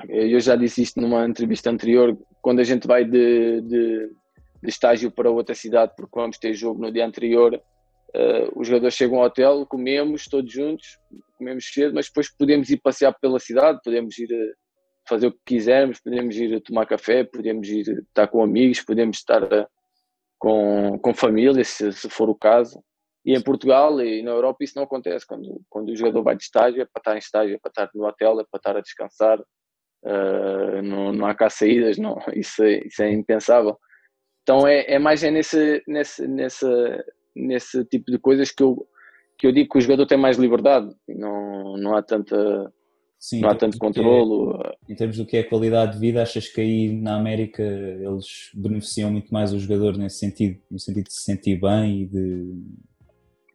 eu 0.10 0.40
já 0.42 0.58
disse 0.58 0.82
isto 0.82 1.00
numa 1.00 1.26
entrevista 1.26 1.70
anterior, 1.70 2.18
quando 2.42 2.60
a 2.60 2.64
gente 2.64 2.86
vai 2.86 3.06
de, 3.06 3.62
de 3.62 4.12
de 4.62 4.70
estágio 4.70 5.12
para 5.12 5.30
outra 5.30 5.56
cidade 5.56 5.94
porque 5.96 6.20
vamos 6.20 6.38
ter 6.38 6.54
jogo 6.54 6.82
no 6.82 6.92
dia 6.92 7.06
anterior. 7.06 7.62
Uh, 8.16 8.60
os 8.60 8.68
jogadores 8.68 8.96
chegam 8.96 9.20
ao 9.20 9.26
hotel, 9.26 9.66
comemos 9.66 10.26
todos 10.26 10.52
juntos, 10.52 10.98
comemos 11.38 11.66
cedo, 11.66 11.94
mas 11.94 12.08
depois 12.08 12.30
podemos 12.36 12.70
ir 12.70 12.78
passear 12.78 13.16
pela 13.20 13.40
cidade, 13.40 13.80
podemos 13.84 14.18
ir 14.18 14.32
eh, 14.32 14.54
fazer 15.08 15.28
o 15.28 15.32
que 15.32 15.40
quisermos, 15.46 16.00
podemos 16.00 16.36
ir 16.36 16.60
tomar 16.62 16.86
café, 16.86 17.24
podemos 17.24 17.68
ir 17.68 17.88
estar 18.08 18.28
com 18.28 18.42
amigos, 18.42 18.82
podemos 18.82 19.18
estar 19.18 19.44
eh, 19.52 19.68
com, 20.40 20.98
com 21.00 21.14
família, 21.14 21.64
se, 21.64 21.92
se 21.92 22.10
for 22.10 22.30
o 22.30 22.36
caso. 22.36 22.82
E 23.26 23.36
em 23.36 23.42
Portugal 23.42 24.00
e 24.02 24.24
na 24.24 24.32
Europa 24.32 24.64
isso 24.64 24.74
não 24.78 24.84
acontece. 24.84 25.28
Quando, 25.28 25.62
quando 25.70 25.90
o 25.90 25.96
jogador 25.96 26.24
vai 26.24 26.36
de 26.38 26.44
estágio, 26.44 26.82
é 26.82 26.86
para 26.86 27.00
estar 27.00 27.16
em 27.16 27.20
estágio, 27.20 27.56
é 27.56 27.60
para 27.60 27.70
estar 27.70 27.90
no 27.94 28.06
hotel, 28.06 28.40
é 28.40 28.46
para 28.50 28.58
estar 28.58 28.78
a 28.78 28.82
descansar. 28.82 29.40
Uh, 30.04 30.82
não, 30.82 31.12
não 31.12 31.26
há 31.26 31.36
cá 31.36 31.50
saídas, 31.50 31.98
não, 31.98 32.18
isso, 32.34 32.64
é, 32.64 32.86
isso 32.86 33.02
é 33.02 33.12
impensável. 33.12 33.78
Então 34.48 34.66
é, 34.66 34.86
é 34.88 34.98
mais 34.98 35.26
é 35.26 35.30
nesse, 35.30 35.84
nesse, 35.86 36.26
nesse, 36.26 36.66
nesse 37.36 37.84
tipo 37.84 38.10
de 38.10 38.18
coisas 38.18 38.50
que 38.50 38.64
eu, 38.64 38.88
que 39.38 39.46
eu 39.46 39.52
digo 39.52 39.70
que 39.70 39.78
o 39.78 39.82
jogador 39.82 40.06
tem 40.06 40.18
mais 40.18 40.38
liberdade. 40.38 40.90
Não, 41.06 41.76
não 41.76 41.94
há 41.94 42.02
tanta. 42.02 42.72
Sim, 43.20 43.42
não 43.42 43.50
há 43.50 43.56
tanto 43.56 43.78
controlo. 43.78 44.58
É, 44.64 44.94
em 44.94 44.96
termos 44.96 45.18
do 45.18 45.26
que 45.26 45.36
é 45.36 45.44
qualidade 45.44 45.94
de 45.94 46.00
vida, 46.00 46.22
achas 46.22 46.48
que 46.48 46.62
aí 46.62 46.94
na 46.94 47.18
América 47.18 47.62
eles 47.62 48.52
beneficiam 48.54 49.12
muito 49.12 49.34
mais 49.34 49.52
o 49.52 49.60
jogador 49.60 49.98
nesse 49.98 50.20
sentido, 50.20 50.58
no 50.72 50.80
sentido 50.80 51.04
de 51.04 51.14
se 51.14 51.24
sentir 51.24 51.60
bem 51.60 52.04
e 52.04 52.06
de. 52.06 52.54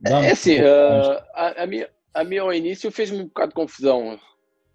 é 0.05 0.31
assim, 0.31 0.61
uh, 0.61 1.25
a, 1.33 1.63
a, 1.63 1.67
minha, 1.67 1.89
a 2.13 2.23
minha 2.23 2.43
ao 2.43 2.53
início 2.53 2.91
fez-me 2.93 3.23
um 3.23 3.25
bocado 3.29 3.49
de 3.49 3.55
confusão 3.55 4.21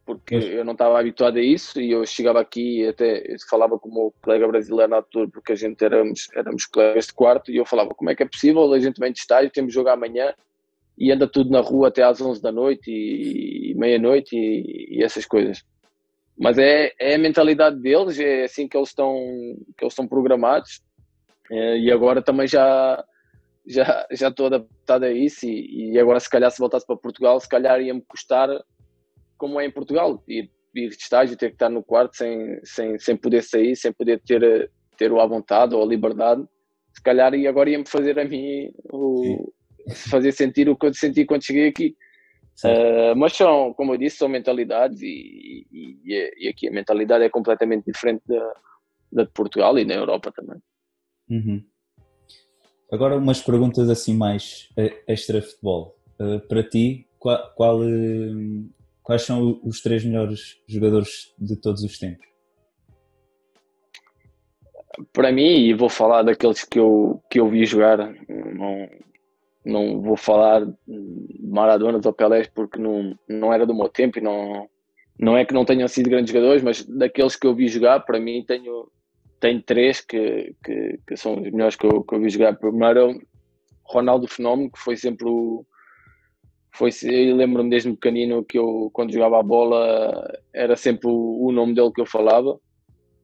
porque 0.07 0.35
eu 0.35 0.63
não 0.63 0.71
estava 0.71 0.97
habituado 0.97 1.37
a 1.37 1.41
isso 1.41 1.81
e 1.81 1.91
eu 1.91 2.05
chegava 2.05 2.39
aqui 2.39 2.79
e 2.79 2.87
até 2.87 3.35
falava 3.49 3.77
com 3.77 3.89
o 3.89 3.93
meu 3.93 4.13
colega 4.21 4.47
brasileiro 4.47 4.89
na 4.89 4.95
altura, 4.95 5.29
porque 5.29 5.51
a 5.51 5.55
gente 5.55 5.83
éramos, 5.83 6.29
éramos 6.33 6.65
colegas 6.65 7.07
de 7.07 7.13
quarto 7.13 7.51
e 7.51 7.57
eu 7.57 7.65
falava 7.65 7.89
como 7.93 8.09
é 8.09 8.15
que 8.15 8.23
é 8.23 8.25
possível, 8.25 8.71
a 8.71 8.79
gente 8.79 9.01
vem 9.01 9.11
de 9.11 9.19
estágio, 9.19 9.51
temos 9.51 9.73
jogo 9.73 9.89
amanhã 9.89 10.33
e 10.97 11.11
anda 11.11 11.27
tudo 11.27 11.51
na 11.51 11.59
rua 11.59 11.89
até 11.89 12.03
às 12.03 12.21
11 12.21 12.41
da 12.41 12.53
noite 12.53 12.89
e, 12.89 13.71
e 13.71 13.75
meia-noite 13.75 14.33
e, 14.33 14.97
e, 14.97 15.03
essas 15.03 15.25
coisas. 15.25 15.61
Mas 16.39 16.57
é, 16.57 16.93
é 16.97 17.15
a 17.15 17.19
mentalidade 17.19 17.77
deles, 17.77 18.17
é 18.17 18.45
assim 18.45 18.65
que 18.65 18.77
eles 18.77 18.89
estão, 18.89 19.13
que 19.77 19.83
eles 19.83 19.91
estão 19.91 20.07
programados 20.07 20.81
é, 21.51 21.79
e 21.79 21.91
agora 21.91 22.21
também 22.21 22.47
já 22.47 23.03
já 23.67 24.07
já 24.09 24.29
estou 24.29 24.45
adaptado 24.45 25.03
a 25.03 25.11
isso 25.11 25.45
e, 25.45 25.91
e 25.91 25.99
agora 25.99 26.21
se 26.21 26.29
calhar 26.29 26.49
se 26.49 26.59
voltasse 26.59 26.87
para 26.87 26.95
Portugal 26.95 27.37
se 27.41 27.49
calhar 27.49 27.81
ia-me 27.81 28.01
custar 28.01 28.47
como 29.38 29.60
é 29.60 29.65
em 29.65 29.72
Portugal, 29.72 30.24
ir, 30.27 30.50
ir 30.75 30.89
de 30.89 30.96
estágio, 30.96 31.38
ter 31.38 31.50
que 31.50 31.56
estar 31.56 31.70
no 31.70 31.84
quarto 31.84 32.15
sem, 32.15 32.60
sem, 32.63 33.00
sem 33.00 33.15
poder 33.15 33.44
sair, 33.44 33.75
sem 33.75 33.91
poder 33.94 34.22
ter, 34.25 34.72
ter 34.98 35.12
o 35.12 35.20
à 35.20 35.25
vontade 35.25 35.75
ou 35.75 35.84
a 35.84 35.86
liberdade, 35.86 36.44
se 36.94 37.01
calhar 37.01 37.34
e 37.34 37.48
agora 37.48 37.70
ia-me 37.70 37.88
fazer 37.88 38.20
a 38.20 38.25
mim 38.25 38.72
o, 38.91 39.53
fazer 40.10 40.32
sentir 40.32 40.67
o 40.67 40.75
que 40.75 40.88
eu 40.88 40.94
senti 40.94 41.25
quando 41.25 41.46
cheguei 41.46 41.67
aqui. 41.67 41.96
Uh, 42.63 43.15
mas 43.15 43.34
são, 43.34 43.72
como 43.74 43.94
eu 43.94 43.98
disse, 43.98 44.17
são 44.17 44.27
mentalidades 44.27 45.00
e, 45.01 45.67
e, 45.72 46.32
e, 46.39 46.48
aqui 46.48 46.67
a 46.67 46.72
mentalidade 46.72 47.24
é 47.24 47.29
completamente 47.29 47.86
diferente 47.86 48.24
da, 48.27 48.53
da 49.12 49.24
de 49.25 49.32
Portugal 49.32 49.77
e 49.77 49.86
na 49.86 49.94
Europa 49.94 50.34
também. 50.36 50.58
Uhum. 51.29 51.63
Agora 52.91 53.15
umas 53.15 53.41
perguntas 53.41 53.89
assim 53.89 54.17
mais 54.17 54.70
eh, 54.75 55.03
extra 55.08 55.39
futebol. 55.39 56.00
Uh, 56.20 56.39
para 56.48 56.63
ti, 56.63 57.08
qual, 57.20 57.53
qual, 57.53 57.79
Quais 59.07 59.21
são 59.21 59.57
os 59.63 59.79
três 59.79 60.03
melhores 60.03 60.61
jogadores 60.67 61.33
de 61.39 61.55
todos 61.55 61.81
os 61.81 61.97
tempos? 61.97 62.27
Para 65.13 65.31
mim, 65.31 65.59
e 65.59 65.73
vou 65.73 65.87
falar 65.87 66.23
daqueles 66.23 66.65
que 66.65 66.77
eu, 66.77 67.23
que 67.29 67.39
eu 67.39 67.47
vi 67.47 67.65
jogar, 67.65 67.99
não, 68.27 68.89
não 69.63 70.01
vou 70.01 70.17
falar 70.17 70.67
Maradona 71.41 72.01
ou 72.03 72.11
Pelé 72.11 72.49
porque 72.53 72.77
não, 72.77 73.17
não 73.29 73.53
era 73.53 73.65
do 73.65 73.73
meu 73.73 73.87
tempo 73.87 74.19
e 74.19 74.21
não, 74.21 74.67
não 75.17 75.37
é 75.37 75.45
que 75.45 75.53
não 75.53 75.63
tenham 75.63 75.87
sido 75.87 76.09
grandes 76.09 76.33
jogadores, 76.33 76.61
mas 76.61 76.83
daqueles 76.83 77.37
que 77.37 77.47
eu 77.47 77.55
vi 77.55 77.69
jogar, 77.69 78.01
para 78.01 78.19
mim 78.19 78.43
tenho, 78.45 78.91
tenho 79.39 79.61
três 79.61 80.01
que, 80.01 80.53
que, 80.61 80.99
que 81.07 81.15
são 81.15 81.41
os 81.41 81.49
melhores 81.49 81.77
que 81.77 81.85
eu, 81.85 82.03
que 82.03 82.13
eu 82.13 82.19
vi 82.19 82.29
jogar. 82.29 82.57
Primeiro, 82.57 83.11
é 83.11 83.19
Ronaldo 83.85 84.27
Fenómeno, 84.27 84.69
que 84.69 84.79
foi 84.79 84.97
sempre 84.97 85.29
o, 85.29 85.65
foi 86.77 86.92
eu 87.03 87.35
lembro-me 87.35 87.70
desde 87.70 87.92
pequenino 87.92 88.46
que 88.46 88.57
eu 88.57 88.92
quando 88.94 89.11
jogava 89.11 89.40
a 89.40 89.44
bola 89.44 90.40
era 90.53 90.75
sempre 90.75 91.07
o, 91.07 91.48
o 91.48 91.51
nome 91.51 91.74
dele 91.74 91.92
que 91.92 92.01
eu 92.01 92.05
falava. 92.05 92.59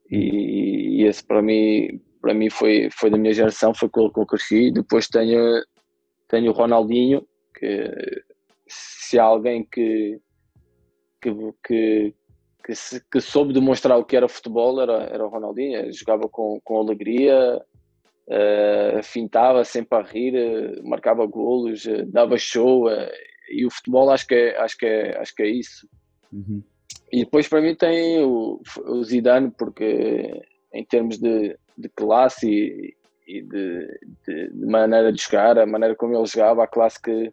E, 0.10 1.02
e, 1.02 1.04
esse 1.06 1.24
para 1.26 1.42
mim 1.42 2.02
para 2.22 2.34
mim 2.34 2.50
foi 2.50 2.90
foi 2.92 3.10
da 3.10 3.18
minha 3.18 3.34
geração 3.34 3.74
foi 3.74 3.90
com 3.90 4.02
ele 4.02 4.14
que 4.14 4.20
eu 4.20 4.26
cresci. 4.26 4.72
Depois 4.72 5.08
tenho 5.08 5.64
tenho 6.28 6.52
o 6.52 6.54
Ronaldinho 6.54 7.26
que 7.56 8.24
se 8.68 9.20
há 9.20 9.24
alguém 9.24 9.64
que 9.72 10.20
que, 11.22 11.32
que 11.64 12.14
que, 12.66 12.76
se, 12.76 13.04
que, 13.12 13.20
soube 13.20 13.54
demonstrar 13.54 13.98
o 14.00 14.06
que 14.06 14.16
era 14.16 14.28
futebol 14.28 14.82
era, 14.82 15.04
era 15.04 15.26
o 15.26 15.30
Ronaldinho, 15.30 15.92
jogava 15.92 16.30
com, 16.30 16.62
com 16.64 16.78
alegria, 16.78 17.62
uh, 18.30 19.04
fintava 19.04 19.66
sempre 19.66 19.98
a 19.98 20.02
rir, 20.02 20.34
uh, 20.34 20.88
marcava 20.88 21.26
golos, 21.26 21.84
uh, 21.84 22.06
dava 22.06 22.38
show, 22.38 22.88
e 23.50 23.66
o 23.66 23.70
futebol 23.70 24.10
acho 24.10 24.28
que 24.28 24.36
é, 24.36 24.58
acho 24.58 24.78
que 24.78 24.86
é, 24.86 25.18
acho 25.18 25.36
que 25.36 25.44
é 25.44 25.48
isso. 25.48 25.88
Uhum. 26.32 26.64
E 27.12 27.24
depois 27.24 27.48
para 27.48 27.62
mim 27.62 27.76
tem 27.76 28.24
o, 28.24 28.62
o 28.86 29.04
Zidane, 29.04 29.52
porque 29.52 30.42
em 30.74 30.84
termos 30.84 31.18
de, 31.20 31.58
de 31.78 31.90
classe 31.90 32.50
e, 32.50 32.98
e 33.28 33.42
de, 33.42 34.00
de, 34.26 34.50
de, 34.50 34.66
maneira 34.66 35.12
de 35.12 35.22
jogar, 35.22 35.58
a 35.60 35.66
maneira 35.66 35.96
como 35.96 36.16
ele 36.16 36.26
jogava, 36.26 36.64
a 36.64 36.68
classe 36.68 37.02
que, 37.02 37.32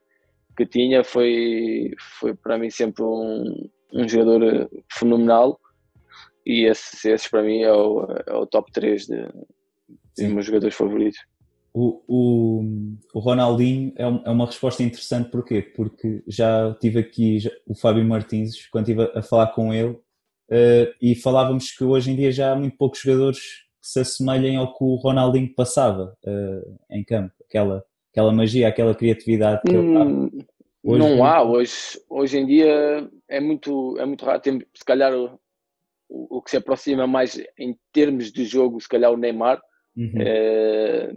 que 0.57 0.67
tinha, 0.67 1.03
foi, 1.03 1.95
foi 2.19 2.35
para 2.35 2.59
mim 2.59 2.71
sempre 2.71 3.03
um, 3.03 3.71
um 3.93 4.09
jogador 4.09 4.71
fenomenal. 4.93 5.59
E 6.45 6.65
esses, 6.65 7.05
esses 7.05 7.29
para 7.29 7.43
mim 7.43 7.63
é 7.63 7.73
o, 7.73 8.07
é 8.27 8.35
o 8.35 8.47
top 8.47 8.71
3 8.73 9.07
de, 9.07 9.29
de 10.17 10.29
meus 10.29 10.47
jogadores 10.47 10.75
favoritos. 10.75 11.21
O, 11.73 12.03
o, 12.09 12.65
o 13.15 13.19
Ronaldinho 13.21 13.93
é, 13.97 14.07
um, 14.07 14.23
é, 14.25 14.31
uma 14.31 14.47
resposta 14.47 14.83
interessante, 14.83 15.31
porquê? 15.31 15.63
Porque 15.63 16.23
já 16.27 16.75
tive 16.81 16.99
aqui 16.99 17.39
já, 17.39 17.51
o 17.67 17.75
Fábio 17.75 18.05
Martins, 18.05 18.67
quando 18.67 18.89
estive 18.89 19.11
a, 19.15 19.21
a 19.21 19.23
falar 19.23 19.49
com 19.49 19.73
ele, 19.73 19.91
uh, 19.91 20.95
e 21.01 21.15
falávamos 21.15 21.71
que 21.71 21.85
hoje 21.85 22.11
em 22.11 22.17
dia 22.17 22.33
já 22.33 22.53
há 22.53 22.57
muito 22.57 22.77
poucos 22.77 23.01
jogadores 23.01 23.39
que 23.81 23.89
se 23.89 24.01
assemelhem 24.01 24.57
ao 24.57 24.77
que 24.77 24.83
o 24.83 24.97
Ronaldinho 24.97 25.55
passava 25.55 26.17
uh, 26.25 26.79
em 26.91 27.05
campo, 27.05 27.33
aquela, 27.49 27.85
aquela 28.11 28.33
magia, 28.33 28.67
aquela 28.67 28.95
criatividade 28.95 29.63
que 29.63 29.77
hum, 29.77 30.29
ele 30.35 30.47
Hoje, 30.83 30.99
não 30.99 31.25
há, 31.25 31.43
hoje, 31.43 31.73
hoje 32.09 32.39
em 32.39 32.47
dia 32.47 33.09
é 33.29 33.39
muito, 33.39 33.99
é 33.99 34.07
muito 34.07 34.25
raro, 34.25 34.41
tem, 34.41 34.61
se 34.75 34.85
calhar 34.85 35.15
o, 35.15 35.39
o 36.09 36.41
que 36.41 36.51
se 36.51 36.57
aproxima 36.57 37.07
mais 37.07 37.41
em 37.59 37.77
termos 37.93 38.33
de 38.33 38.45
jogo, 38.45 38.81
se 38.81 38.89
calhar 38.89 39.13
o 39.13 39.17
Neymar, 39.17 39.61
uhum. 39.97 40.13
é, 40.17 41.13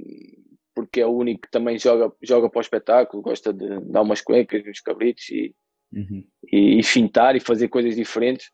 porque 0.86 1.02
é 1.02 1.06
o 1.06 1.15
único 1.15 1.41
que 1.41 1.52
também 1.52 1.78
joga, 1.78 2.12
joga 2.22 2.50
para 2.50 2.60
o 2.60 2.62
espetáculo, 2.62 3.24
gosta 3.24 3.54
de 3.54 3.80
dar 3.82 4.02
umas 4.02 4.22
cuecas 4.22 4.65
nos 4.65 4.80
cabritos 4.80 5.30
e, 5.30 5.56
uhum. 5.91 6.24
e, 6.52 6.80
e, 6.80 6.84
fintar 6.84 7.36
e 7.36 7.39
fazer 7.39 7.67
coisas 7.67 7.96
diferentes. 7.96 8.48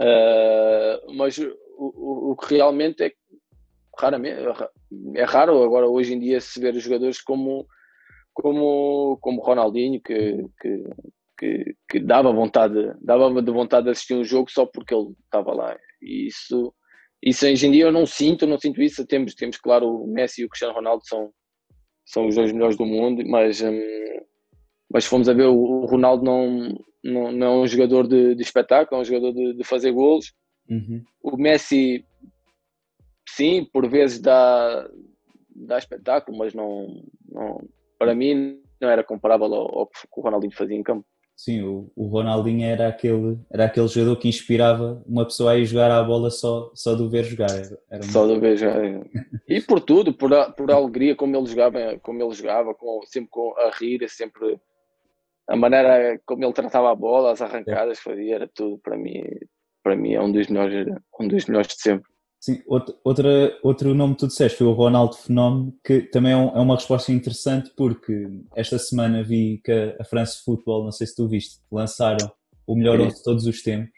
Uh, 0.00 1.14
mas 1.14 1.38
o, 1.38 1.56
o, 1.78 2.30
o, 2.32 2.36
que 2.36 2.54
realmente 2.54 3.02
é 3.02 3.12
raramente 3.98 4.42
é 5.14 5.24
raro 5.24 5.62
agora 5.62 5.88
hoje 5.88 6.12
em 6.12 6.20
dia 6.20 6.38
se 6.38 6.60
ver 6.60 6.74
os 6.74 6.82
jogadores 6.82 7.18
como 7.22 7.66
como 8.34 9.16
como 9.22 9.40
Ronaldinho 9.40 9.98
que, 10.02 10.44
que, 10.60 10.84
que, 11.38 11.76
que 11.88 12.00
dava 12.00 12.30
vontade 12.30 12.92
dava 13.00 13.40
de 13.40 13.50
vontade 13.50 13.84
de 13.84 13.92
assistir 13.92 14.12
um 14.12 14.22
jogo 14.22 14.50
só 14.50 14.66
porque 14.66 14.94
ele 14.94 15.14
estava 15.24 15.54
lá 15.54 15.78
e 16.02 16.26
isso 16.26 16.74
isso 17.22 17.46
hoje 17.46 17.66
em 17.66 17.72
dia 17.72 17.84
eu 17.84 17.92
não 17.92 18.06
sinto, 18.06 18.46
não 18.46 18.58
sinto 18.58 18.80
isso. 18.82 19.06
Temos, 19.06 19.34
temos 19.34 19.56
claro, 19.56 19.88
o 19.88 20.06
Messi 20.06 20.42
e 20.42 20.44
o 20.44 20.48
Cristiano 20.48 20.74
Ronaldo 20.74 21.02
são, 21.06 21.32
são 22.06 22.28
os 22.28 22.36
dois 22.36 22.52
melhores 22.52 22.76
do 22.76 22.86
mundo, 22.86 23.22
mas, 23.26 23.60
hum, 23.60 23.80
mas 24.88 25.04
fomos 25.04 25.28
a 25.28 25.34
ver, 25.34 25.46
o 25.46 25.84
Ronaldo 25.84 26.24
não, 26.24 26.78
não, 27.04 27.32
não 27.32 27.46
é 27.46 27.50
um 27.62 27.66
jogador 27.66 28.06
de, 28.06 28.34
de 28.34 28.42
espetáculo, 28.42 28.98
é 28.98 29.02
um 29.02 29.04
jogador 29.04 29.32
de, 29.32 29.54
de 29.54 29.64
fazer 29.64 29.90
golos. 29.92 30.32
Uhum. 30.70 31.02
O 31.22 31.36
Messi, 31.36 32.04
sim, 33.28 33.66
por 33.72 33.88
vezes 33.88 34.20
dá, 34.20 34.88
dá 35.54 35.78
espetáculo, 35.78 36.38
mas 36.38 36.54
não, 36.54 37.02
não, 37.28 37.60
para 37.98 38.14
mim 38.14 38.60
não 38.80 38.88
era 38.88 39.02
comparável 39.02 39.52
ao, 39.52 39.78
ao 39.80 39.86
que 39.86 39.98
o 40.16 40.20
Ronaldinho 40.22 40.54
fazia 40.54 40.76
em 40.76 40.82
campo. 40.82 41.04
Sim, 41.36 41.62
o, 41.62 41.92
o 41.94 42.06
Ronaldinho 42.06 42.64
era 42.64 42.88
aquele, 42.88 43.38
era 43.50 43.66
aquele 43.66 43.86
jogador 43.88 44.16
que 44.16 44.28
inspirava 44.28 45.02
uma 45.06 45.26
pessoa 45.26 45.52
a 45.52 45.58
ir 45.58 45.66
jogar 45.66 45.90
à 45.90 46.02
bola 46.02 46.30
só, 46.30 46.70
só 46.74 46.94
do 46.94 47.10
ver 47.10 47.24
jogar. 47.24 47.50
Era 47.90 48.02
só 48.04 48.26
do 48.26 48.40
ver 48.40 48.56
jogar. 48.56 48.80
E 49.56 49.60
por 49.62 49.80
tudo, 49.80 50.12
por 50.12 50.34
a, 50.34 50.50
por 50.50 50.70
a 50.70 50.74
alegria 50.74 51.16
como 51.16 51.34
ele 51.34 51.46
jogava, 51.46 51.98
como 52.02 52.22
ele 52.22 52.34
jogava 52.34 52.74
com, 52.74 53.00
sempre 53.06 53.30
com, 53.30 53.54
a 53.56 53.70
rir, 53.70 54.06
sempre 54.06 54.60
a 55.48 55.56
maneira 55.56 56.20
como 56.26 56.44
ele 56.44 56.52
tratava 56.52 56.92
a 56.92 56.94
bola, 56.94 57.32
as 57.32 57.40
arrancadas 57.40 57.98
fazia, 58.00 58.34
era 58.34 58.50
tudo 58.54 58.76
para 58.76 58.98
mim, 58.98 59.24
para 59.82 59.96
mim 59.96 60.12
é 60.12 60.20
um 60.20 60.30
dos 60.30 60.48
melhores, 60.48 60.86
um 61.18 61.26
dos 61.26 61.46
melhores 61.46 61.68
de 61.68 61.80
sempre. 61.80 62.10
Sim, 62.38 62.62
outra, 62.66 62.94
outra, 63.02 63.58
outro 63.62 63.94
nome 63.94 64.12
que 64.12 64.20
tu 64.20 64.26
disseste 64.26 64.58
foi 64.58 64.66
o 64.66 64.72
Ronaldo 64.72 65.16
Fenómeno, 65.16 65.74
que 65.82 66.02
também 66.02 66.32
é, 66.32 66.36
um, 66.36 66.48
é, 66.50 66.60
uma 66.60 66.74
resposta 66.74 67.10
interessante 67.10 67.72
porque 67.74 68.28
esta 68.54 68.78
semana 68.78 69.24
vi 69.24 69.62
que 69.64 69.72
a, 69.72 69.96
a 70.02 70.04
France 70.04 70.42
Football, 70.44 70.84
não 70.84 70.92
sei 70.92 71.06
se 71.06 71.16
tu 71.16 71.26
viste, 71.26 71.62
lançaram 71.72 72.30
o 72.66 72.76
melhor 72.76 73.00
11 73.00 73.16
de 73.16 73.22
todos 73.22 73.46
os 73.46 73.62
tempos 73.62 73.90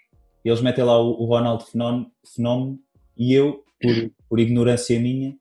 e 0.44 0.48
eles 0.48 0.60
metem 0.60 0.84
lá 0.84 1.02
o, 1.02 1.20
o 1.20 1.24
Ronaldo 1.24 1.64
Fenómeno, 1.64 2.12
Fenómeno 2.32 2.78
e 3.16 3.34
eu, 3.34 3.64
por, 3.80 4.10
por 4.28 4.38
ignorância 4.38 5.00
minha, 5.00 5.36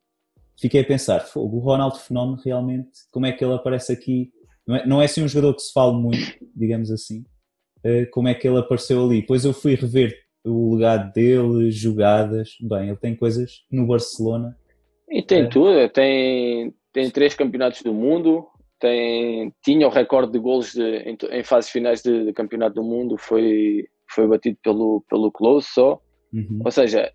fiquei 0.60 0.82
a 0.82 0.86
pensar, 0.86 1.26
o 1.36 1.60
Ronaldo 1.60 1.98
Fenómeno 2.00 2.42
realmente, 2.44 2.90
como 3.12 3.26
é 3.26 3.32
que 3.32 3.44
ele 3.44 3.54
aparece 3.54 3.92
aqui? 3.92 4.32
Não 4.66 4.76
é, 4.76 4.88
não 4.88 5.02
é 5.02 5.06
assim 5.06 5.24
um 5.24 5.28
jogador 5.28 5.56
que 5.56 5.62
se 5.62 5.72
fala 5.72 5.94
muito, 5.94 6.38
digamos 6.56 6.92
assim, 6.92 7.22
uh, 7.86 8.10
como 8.12 8.28
é 8.28 8.34
que 8.34 8.48
ele 8.48 8.58
apareceu 8.58 9.04
ali? 9.06 9.22
Depois 9.22 9.46
eu 9.46 9.54
fui 9.54 9.76
rever 9.76 10.18
o 10.44 10.76
legado 10.76 11.14
dele, 11.14 11.72
jogadas, 11.72 12.52
bem, 12.62 12.88
ele 12.88 12.98
tem 12.98 13.16
coisas 13.16 13.64
no 13.72 13.88
Barcelona. 13.88 14.58
E 15.10 15.22
tem 15.22 15.44
é. 15.44 15.48
tudo, 15.48 15.88
tem, 15.90 16.74
tem 16.92 17.10
três 17.10 17.34
campeonatos 17.34 17.82
do 17.82 17.94
mundo, 17.94 18.46
tem, 18.80 19.54
tinha 19.64 19.88
o 19.88 19.92
recorde 19.92 20.32
de 20.32 20.40
golos 20.40 20.74
de, 20.74 20.84
em, 20.84 21.18
em, 21.32 21.44
fases 21.44 21.70
finais 21.70 22.02
de, 22.02 22.26
de, 22.26 22.34
campeonato 22.34 22.76
do 22.76 22.84
mundo, 22.84 23.18
foi, 23.18 23.88
foi 24.10 24.28
batido 24.28 24.58
pelo, 24.64 25.04
pelo 25.10 25.32
Close 25.32 25.68
só. 25.70 26.00
Uhum. 26.34 26.62
Ou 26.64 26.72
seja, 26.72 27.12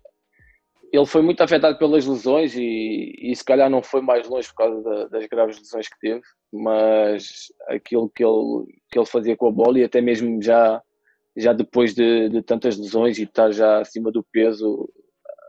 ele 0.93 1.07
foi 1.07 1.23
muito 1.23 1.41
afetado 1.41 1.75
pelas 1.79 2.05
lesões 2.05 2.55
e, 2.55 3.15
e 3.19 3.35
se 3.35 3.43
calhar 3.43 3.67
não 3.67 3.81
foi 3.81 3.99
mais 3.99 4.29
longe 4.29 4.47
por 4.49 4.55
causa 4.57 4.83
da, 4.83 5.07
das 5.07 5.25
graves 5.25 5.57
lesões 5.57 5.89
que 5.89 5.99
teve, 5.99 6.21
mas 6.53 7.51
aquilo 7.67 8.11
que 8.11 8.23
ele, 8.23 8.65
que 8.91 8.99
ele 8.99 9.05
fazia 9.07 9.35
com 9.35 9.47
a 9.47 9.51
bola 9.51 9.79
e 9.79 9.83
até 9.83 10.01
mesmo 10.01 10.39
já, 10.39 10.79
já 11.35 11.51
depois 11.51 11.95
de, 11.95 12.29
de 12.29 12.43
tantas 12.43 12.77
lesões 12.77 13.17
e 13.17 13.23
estar 13.23 13.51
já 13.51 13.79
acima 13.79 14.11
do 14.11 14.23
peso, 14.31 14.87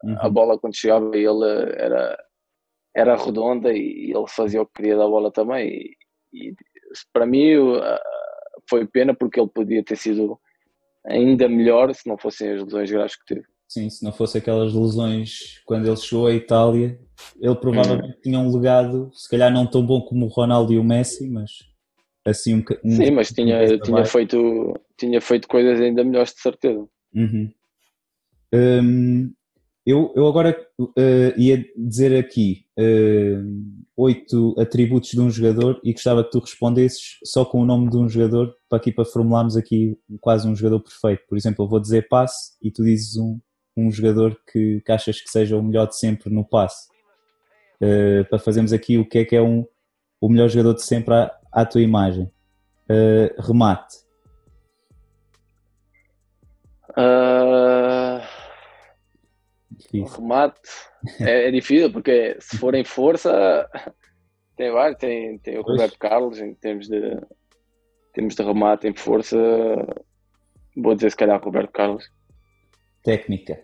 uhum. 0.03 0.17
a 0.19 0.31
bola 0.31 0.59
quando 0.59 0.77
chegava 0.77 1.15
ele 1.15 1.45
era, 1.77 2.25
era 2.97 3.17
redonda 3.17 3.71
e 3.71 4.13
ele 4.17 4.27
fazia 4.29 4.63
o 4.63 4.67
que 4.67 4.77
queria 4.77 4.97
da 4.97 5.07
bola 5.07 5.31
também. 5.31 5.69
E, 5.69 6.49
e 6.49 6.55
para 7.13 7.27
mim 7.27 7.51
foi 8.67 8.87
pena 8.87 9.15
porque 9.15 9.39
ele 9.39 9.51
podia 9.55 9.85
ter 9.85 9.97
sido 9.97 10.41
ainda 11.05 11.47
melhor 11.51 11.95
se 11.95 12.09
não 12.09 12.17
fossem 12.17 12.51
as 12.51 12.63
lesões 12.63 12.91
graves 12.91 13.17
que 13.17 13.35
teve. 13.35 13.54
Sim, 13.69 13.91
se 13.91 14.05
não 14.05 14.13
fosse 14.13 14.39
aquelas 14.39 14.73
lesões 14.73 15.61
quando 15.65 15.87
ele 15.87 15.97
chegou 15.97 16.27
à 16.27 16.33
Itália, 16.33 16.99
ele 17.41 17.55
provavelmente 17.57 18.19
hum. 18.19 18.21
tinha 18.23 18.39
um 18.39 18.55
legado, 18.55 19.11
se 19.13 19.29
calhar 19.29 19.53
não 19.53 19.67
tão 19.67 19.85
bom 19.85 20.01
como 20.03 20.27
o 20.27 20.29
Ronaldo 20.29 20.73
e 20.73 20.79
o 20.79 20.85
Messi, 20.85 21.29
mas 21.29 21.51
assim 22.25 22.55
um, 22.55 22.65
um 22.85 22.97
Sim, 22.97 23.11
mas 23.11 23.29
tinha, 23.29 23.79
tinha, 23.79 24.05
feito, 24.05 24.75
tinha 24.97 25.21
feito 25.21 25.49
coisas 25.49 25.81
ainda 25.81 26.05
melhores 26.05 26.33
de 26.33 26.41
certeza. 26.41 26.87
Uhum. 27.15 27.51
Um, 28.55 29.33
eu, 29.87 30.13
eu 30.17 30.27
agora 30.27 30.57
uh, 30.81 31.41
ia 31.41 31.65
dizer 31.77 32.17
aqui 32.17 32.65
uh, 32.79 33.85
oito 33.97 34.55
atributos 34.59 35.11
de 35.11 35.21
um 35.21 35.31
jogador 35.31 35.81
e 35.85 35.93
gostava 35.93 36.25
que 36.25 36.31
tu 36.31 36.39
respondesses 36.39 37.19
só 37.25 37.45
com 37.45 37.61
o 37.61 37.67
nome 37.67 37.91
de 37.91 37.97
um 37.97 38.09
jogador 38.09 38.55
para 38.69 38.79
aqui 38.79 38.91
para 38.91 39.05
formularmos 39.05 39.57
aqui 39.57 39.97
quase 40.21 40.49
um 40.49 40.57
jogador 40.57 40.81
perfeito. 40.81 41.25
Por 41.29 41.37
exemplo, 41.37 41.65
eu 41.65 41.69
vou 41.69 41.81
dizer 41.81 42.09
passe 42.09 42.57
e 42.63 42.71
tu 42.71 42.83
dizes 42.83 43.17
um, 43.17 43.39
um 43.77 43.91
jogador 43.91 44.39
que, 44.51 44.81
que 44.81 44.93
achas 44.93 45.21
que 45.21 45.29
seja 45.29 45.57
o 45.57 45.63
melhor 45.63 45.87
de 45.87 45.99
sempre 45.99 46.31
no 46.33 46.45
passe. 46.45 46.89
Uh, 47.81 48.25
para 48.29 48.39
fazermos 48.39 48.73
aqui 48.73 48.97
o 48.97 49.07
que 49.07 49.19
é 49.19 49.25
que 49.25 49.37
é 49.37 49.43
um, 49.43 49.67
o 50.21 50.29
melhor 50.29 50.49
jogador 50.49 50.75
de 50.75 50.83
sempre 50.83 51.15
à, 51.15 51.37
à 51.53 51.67
tua 51.67 51.83
imagem. 51.83 52.31
Uh, 52.89 53.43
remate. 53.43 54.05
Uh, 56.91 58.23
remate 60.17 60.61
é, 61.21 61.49
é, 61.49 61.51
difícil 61.51 61.91
porque 61.91 62.37
se 62.41 62.57
for 62.57 62.75
em 62.75 62.85
força 62.85 63.69
tem 64.57 64.71
vários, 64.71 64.99
tem, 64.99 65.39
tem 65.39 65.59
o 65.59 65.63
Roberto 65.63 65.99
Carlos 65.99 66.39
em 66.39 66.55
termos 66.55 66.89
de 66.89 67.21
temos 68.13 68.37
de 68.37 68.43
remate 68.43 68.87
em 68.87 68.95
força 68.95 69.37
vou 70.77 70.95
dizer 70.95 71.11
se 71.11 71.17
calhar 71.17 71.43
Roberto 71.43 71.73
Carlos 71.73 72.09
Técnica. 73.05 73.63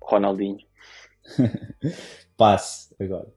Ronaldinho. 0.00 0.64
Passe 2.36 2.94
agora. 2.98 3.28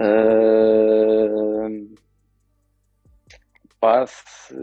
Uh... 0.00 1.94
Passe. 3.78 4.54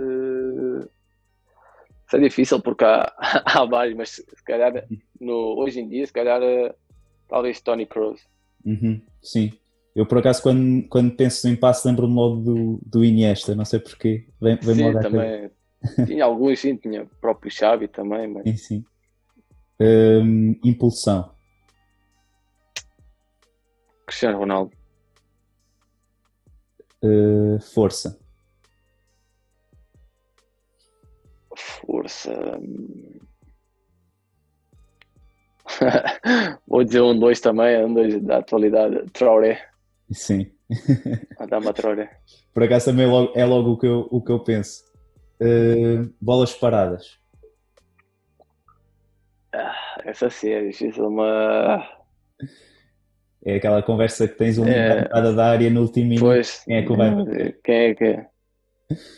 Isso 2.07 2.17
é 2.17 2.19
difícil 2.19 2.59
porque 2.61 2.83
há, 2.83 3.13
há 3.45 3.65
vários, 3.65 3.95
mas 3.95 4.09
se 4.09 4.43
calhar 4.43 4.73
no, 5.19 5.59
hoje 5.59 5.79
em 5.79 5.87
dia, 5.87 6.05
se 6.05 6.11
calhar 6.11 6.41
talvez 7.29 7.61
Tony 7.61 7.85
Kroos. 7.85 8.27
Uhum, 8.65 9.01
sim. 9.21 9.53
Eu 9.95 10.05
por 10.05 10.17
acaso 10.17 10.41
quando, 10.41 10.87
quando 10.87 11.15
penso 11.15 11.47
em 11.47 11.55
passe 11.55 11.87
lembro-me 11.87 12.15
logo 12.15 12.37
do, 12.37 12.79
do 12.85 13.05
Iniesta, 13.05 13.55
não 13.55 13.63
sei 13.63 13.79
porquê. 13.79 14.27
Vem, 14.41 14.57
vem 14.57 14.75
sim, 14.75 14.99
também, 14.99 15.51
tinha 16.05 16.25
alguns, 16.25 16.59
sim, 16.59 16.75
tinha 16.75 17.03
o 17.03 17.07
próprio 17.19 17.51
Xavi 17.51 17.87
também. 17.87 18.27
Mas... 18.27 18.43
Sim, 18.43 18.57
sim. 18.57 18.85
Um, 19.79 20.59
impulsão. 20.63 21.31
Cristiano 24.05 24.37
Ronaldo. 24.37 24.71
Uh, 27.03 27.59
força. 27.59 28.19
Força. 31.55 32.59
Vou 36.67 36.83
dizer 36.83 37.01
um, 37.01 37.17
dois 37.17 37.39
também, 37.39 37.83
um, 37.83 37.93
dois 37.93 38.21
da 38.21 38.37
atualidade. 38.37 39.09
Traoré. 39.11 39.67
Sim. 40.11 40.51
Adama 41.39 41.73
Traoré. 41.73 42.17
Por 42.53 42.63
acaso 42.63 42.85
também 42.85 43.05
é 43.05 43.09
logo, 43.09 43.31
é 43.35 43.45
logo 43.45 43.71
o, 43.71 43.77
que 43.77 43.87
eu, 43.87 44.07
o 44.11 44.21
que 44.21 44.31
eu 44.31 44.39
penso. 44.43 44.90
Uh, 45.41 46.13
bolas 46.21 46.53
paradas. 46.53 47.19
Ah, 49.53 50.01
essa 50.05 50.29
sim 50.29 50.49
é 50.49 50.67
difícil, 50.67 51.09
mas. 51.09 51.83
É 53.43 53.55
aquela 53.55 53.81
conversa 53.81 54.27
que 54.27 54.35
tens 54.35 54.59
uma 54.59 54.69
é... 54.69 54.99
entrada 54.99 55.33
da 55.33 55.47
área 55.47 55.69
no 55.69 55.81
último 55.81 56.09
minuto. 56.09 56.25
Pois, 56.25 56.63
quem 56.63 56.77
é 56.77 56.85
que 56.85 56.95
vai? 56.95 57.53
Quem 57.63 57.75
é 57.75 57.95
que 57.95 58.03
é? 58.03 58.29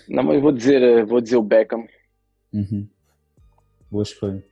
Não, 0.07 0.23
mas 0.23 0.41
vou 0.41 0.51
dizer, 0.51 1.05
vou 1.05 1.19
dizer 1.19 1.35
o 1.35 1.43
Beckham. 1.43 1.85
Uhum. 2.53 2.87
Boa 3.91 4.03
escolha. 4.03 4.43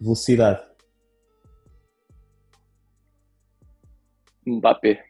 Velocidade. 0.00 0.62
Mbappé. 4.46 5.04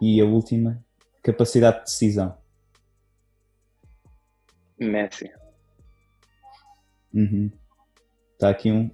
E 0.00 0.20
a 0.20 0.24
última, 0.24 0.82
capacidade 1.22 1.78
de 1.78 1.84
decisão. 1.84 2.39
Messi. 4.80 5.30
Uhum. 7.12 7.50
Está 8.32 8.48
aqui 8.48 8.72
um. 8.72 8.90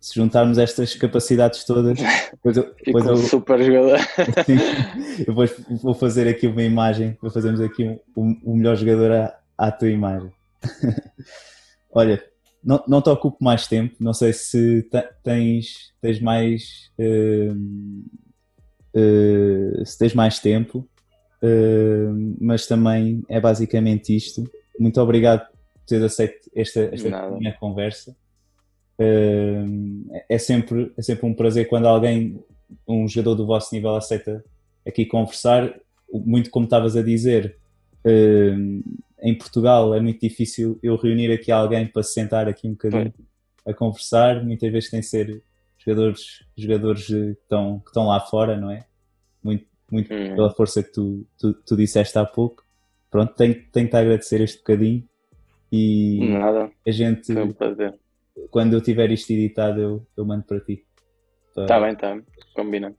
Se 0.00 0.14
juntarmos 0.14 0.56
estas 0.56 0.94
capacidades 0.94 1.62
todas, 1.64 1.98
depois 2.32 2.56
eu, 2.56 2.74
depois 2.84 3.04
eu, 3.04 3.16
super 3.18 3.62
jogador. 3.62 3.98
Sim, 4.46 5.24
depois 5.26 5.54
vou 5.82 5.92
fazer 5.92 6.26
aqui 6.26 6.46
uma 6.46 6.62
imagem, 6.62 7.18
vou 7.20 7.30
fazermos 7.30 7.60
aqui 7.60 7.84
um, 7.84 7.98
um, 8.16 8.40
um 8.46 8.56
melhor 8.56 8.76
jogador 8.76 9.12
à, 9.12 9.38
à 9.58 9.70
tua 9.70 9.90
imagem. 9.90 10.32
Olha, 11.92 12.22
não, 12.64 12.82
não 12.88 13.02
te 13.02 13.10
ocupo 13.10 13.36
mais 13.44 13.66
tempo, 13.66 13.96
não 14.00 14.14
sei 14.14 14.32
se 14.32 14.88
tens, 15.22 15.92
tens 16.00 16.18
mais 16.18 16.90
uh, 16.98 17.52
uh, 18.96 19.84
se 19.84 19.98
tens 19.98 20.14
mais 20.14 20.38
tempo, 20.38 20.88
uh, 21.42 22.36
mas 22.40 22.66
também 22.66 23.22
é 23.28 23.38
basicamente 23.38 24.16
isto 24.16 24.50
muito 24.80 24.98
obrigado 25.00 25.46
por 25.46 25.84
ter 25.86 26.02
aceito 26.02 26.50
esta, 26.54 26.80
esta 26.92 27.30
minha 27.32 27.52
conversa. 27.52 28.16
Uh, 28.98 30.10
é, 30.28 30.38
sempre, 30.38 30.90
é 30.96 31.02
sempre 31.02 31.26
um 31.26 31.34
prazer 31.34 31.68
quando 31.68 31.86
alguém, 31.86 32.42
um 32.88 33.06
jogador 33.06 33.34
do 33.34 33.46
vosso 33.46 33.74
nível, 33.74 33.94
aceita 33.94 34.42
aqui 34.86 35.04
conversar. 35.04 35.78
Muito 36.10 36.50
como 36.50 36.64
estavas 36.64 36.96
a 36.96 37.02
dizer, 37.02 37.58
uh, 38.06 39.00
em 39.22 39.36
Portugal 39.36 39.94
é 39.94 40.00
muito 40.00 40.20
difícil 40.20 40.78
eu 40.82 40.96
reunir 40.96 41.30
aqui 41.30 41.52
alguém 41.52 41.86
para 41.86 42.02
se 42.02 42.14
sentar 42.14 42.48
aqui 42.48 42.66
um 42.66 42.72
bocadinho 42.72 43.12
a 43.66 43.74
conversar. 43.74 44.42
Muitas 44.42 44.72
vezes 44.72 44.90
tem 44.90 45.00
que 45.00 45.06
ser 45.06 45.42
jogadores, 45.78 46.42
jogadores 46.56 47.06
que 47.06 47.14
estão, 47.42 47.80
que 47.80 47.90
estão 47.90 48.06
lá 48.06 48.18
fora, 48.20 48.56
não 48.56 48.70
é? 48.70 48.86
Muito, 49.42 49.66
muito 49.92 50.12
hum. 50.12 50.34
pela 50.34 50.50
força 50.50 50.82
que 50.82 50.90
tu, 50.90 51.26
tu, 51.38 51.52
tu 51.52 51.76
disseste 51.76 52.18
há 52.18 52.24
pouco 52.24 52.64
pronto, 53.10 53.34
tenho, 53.34 53.54
tenho 53.70 53.86
que 53.86 53.90
te 53.90 53.96
agradecer 53.96 54.40
este 54.40 54.58
bocadinho 54.58 55.08
e 55.72 56.28
Nada. 56.30 56.70
a 56.86 56.90
gente, 56.90 57.32
um 57.32 57.52
quando 58.50 58.74
eu 58.74 58.80
tiver 58.80 59.10
isto 59.10 59.32
editado, 59.32 59.80
eu, 59.80 60.06
eu 60.16 60.24
mando 60.24 60.44
para 60.44 60.60
ti. 60.60 60.86
Está 61.48 61.80
bem, 61.80 61.92
está 61.92 62.14
bem, 62.14 62.24
combina. 62.54 62.94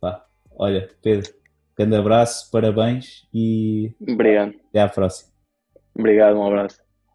Pá. 0.00 0.26
Olha, 0.56 0.90
Pedro, 1.02 1.32
grande 1.76 1.96
abraço, 1.96 2.50
parabéns 2.50 3.26
e 3.32 3.94
Obrigado. 4.00 4.54
até 4.68 4.80
à 4.80 4.88
próxima. 4.88 5.32
Obrigado, 5.96 6.36
um 6.36 6.46
abraço. 6.46 6.83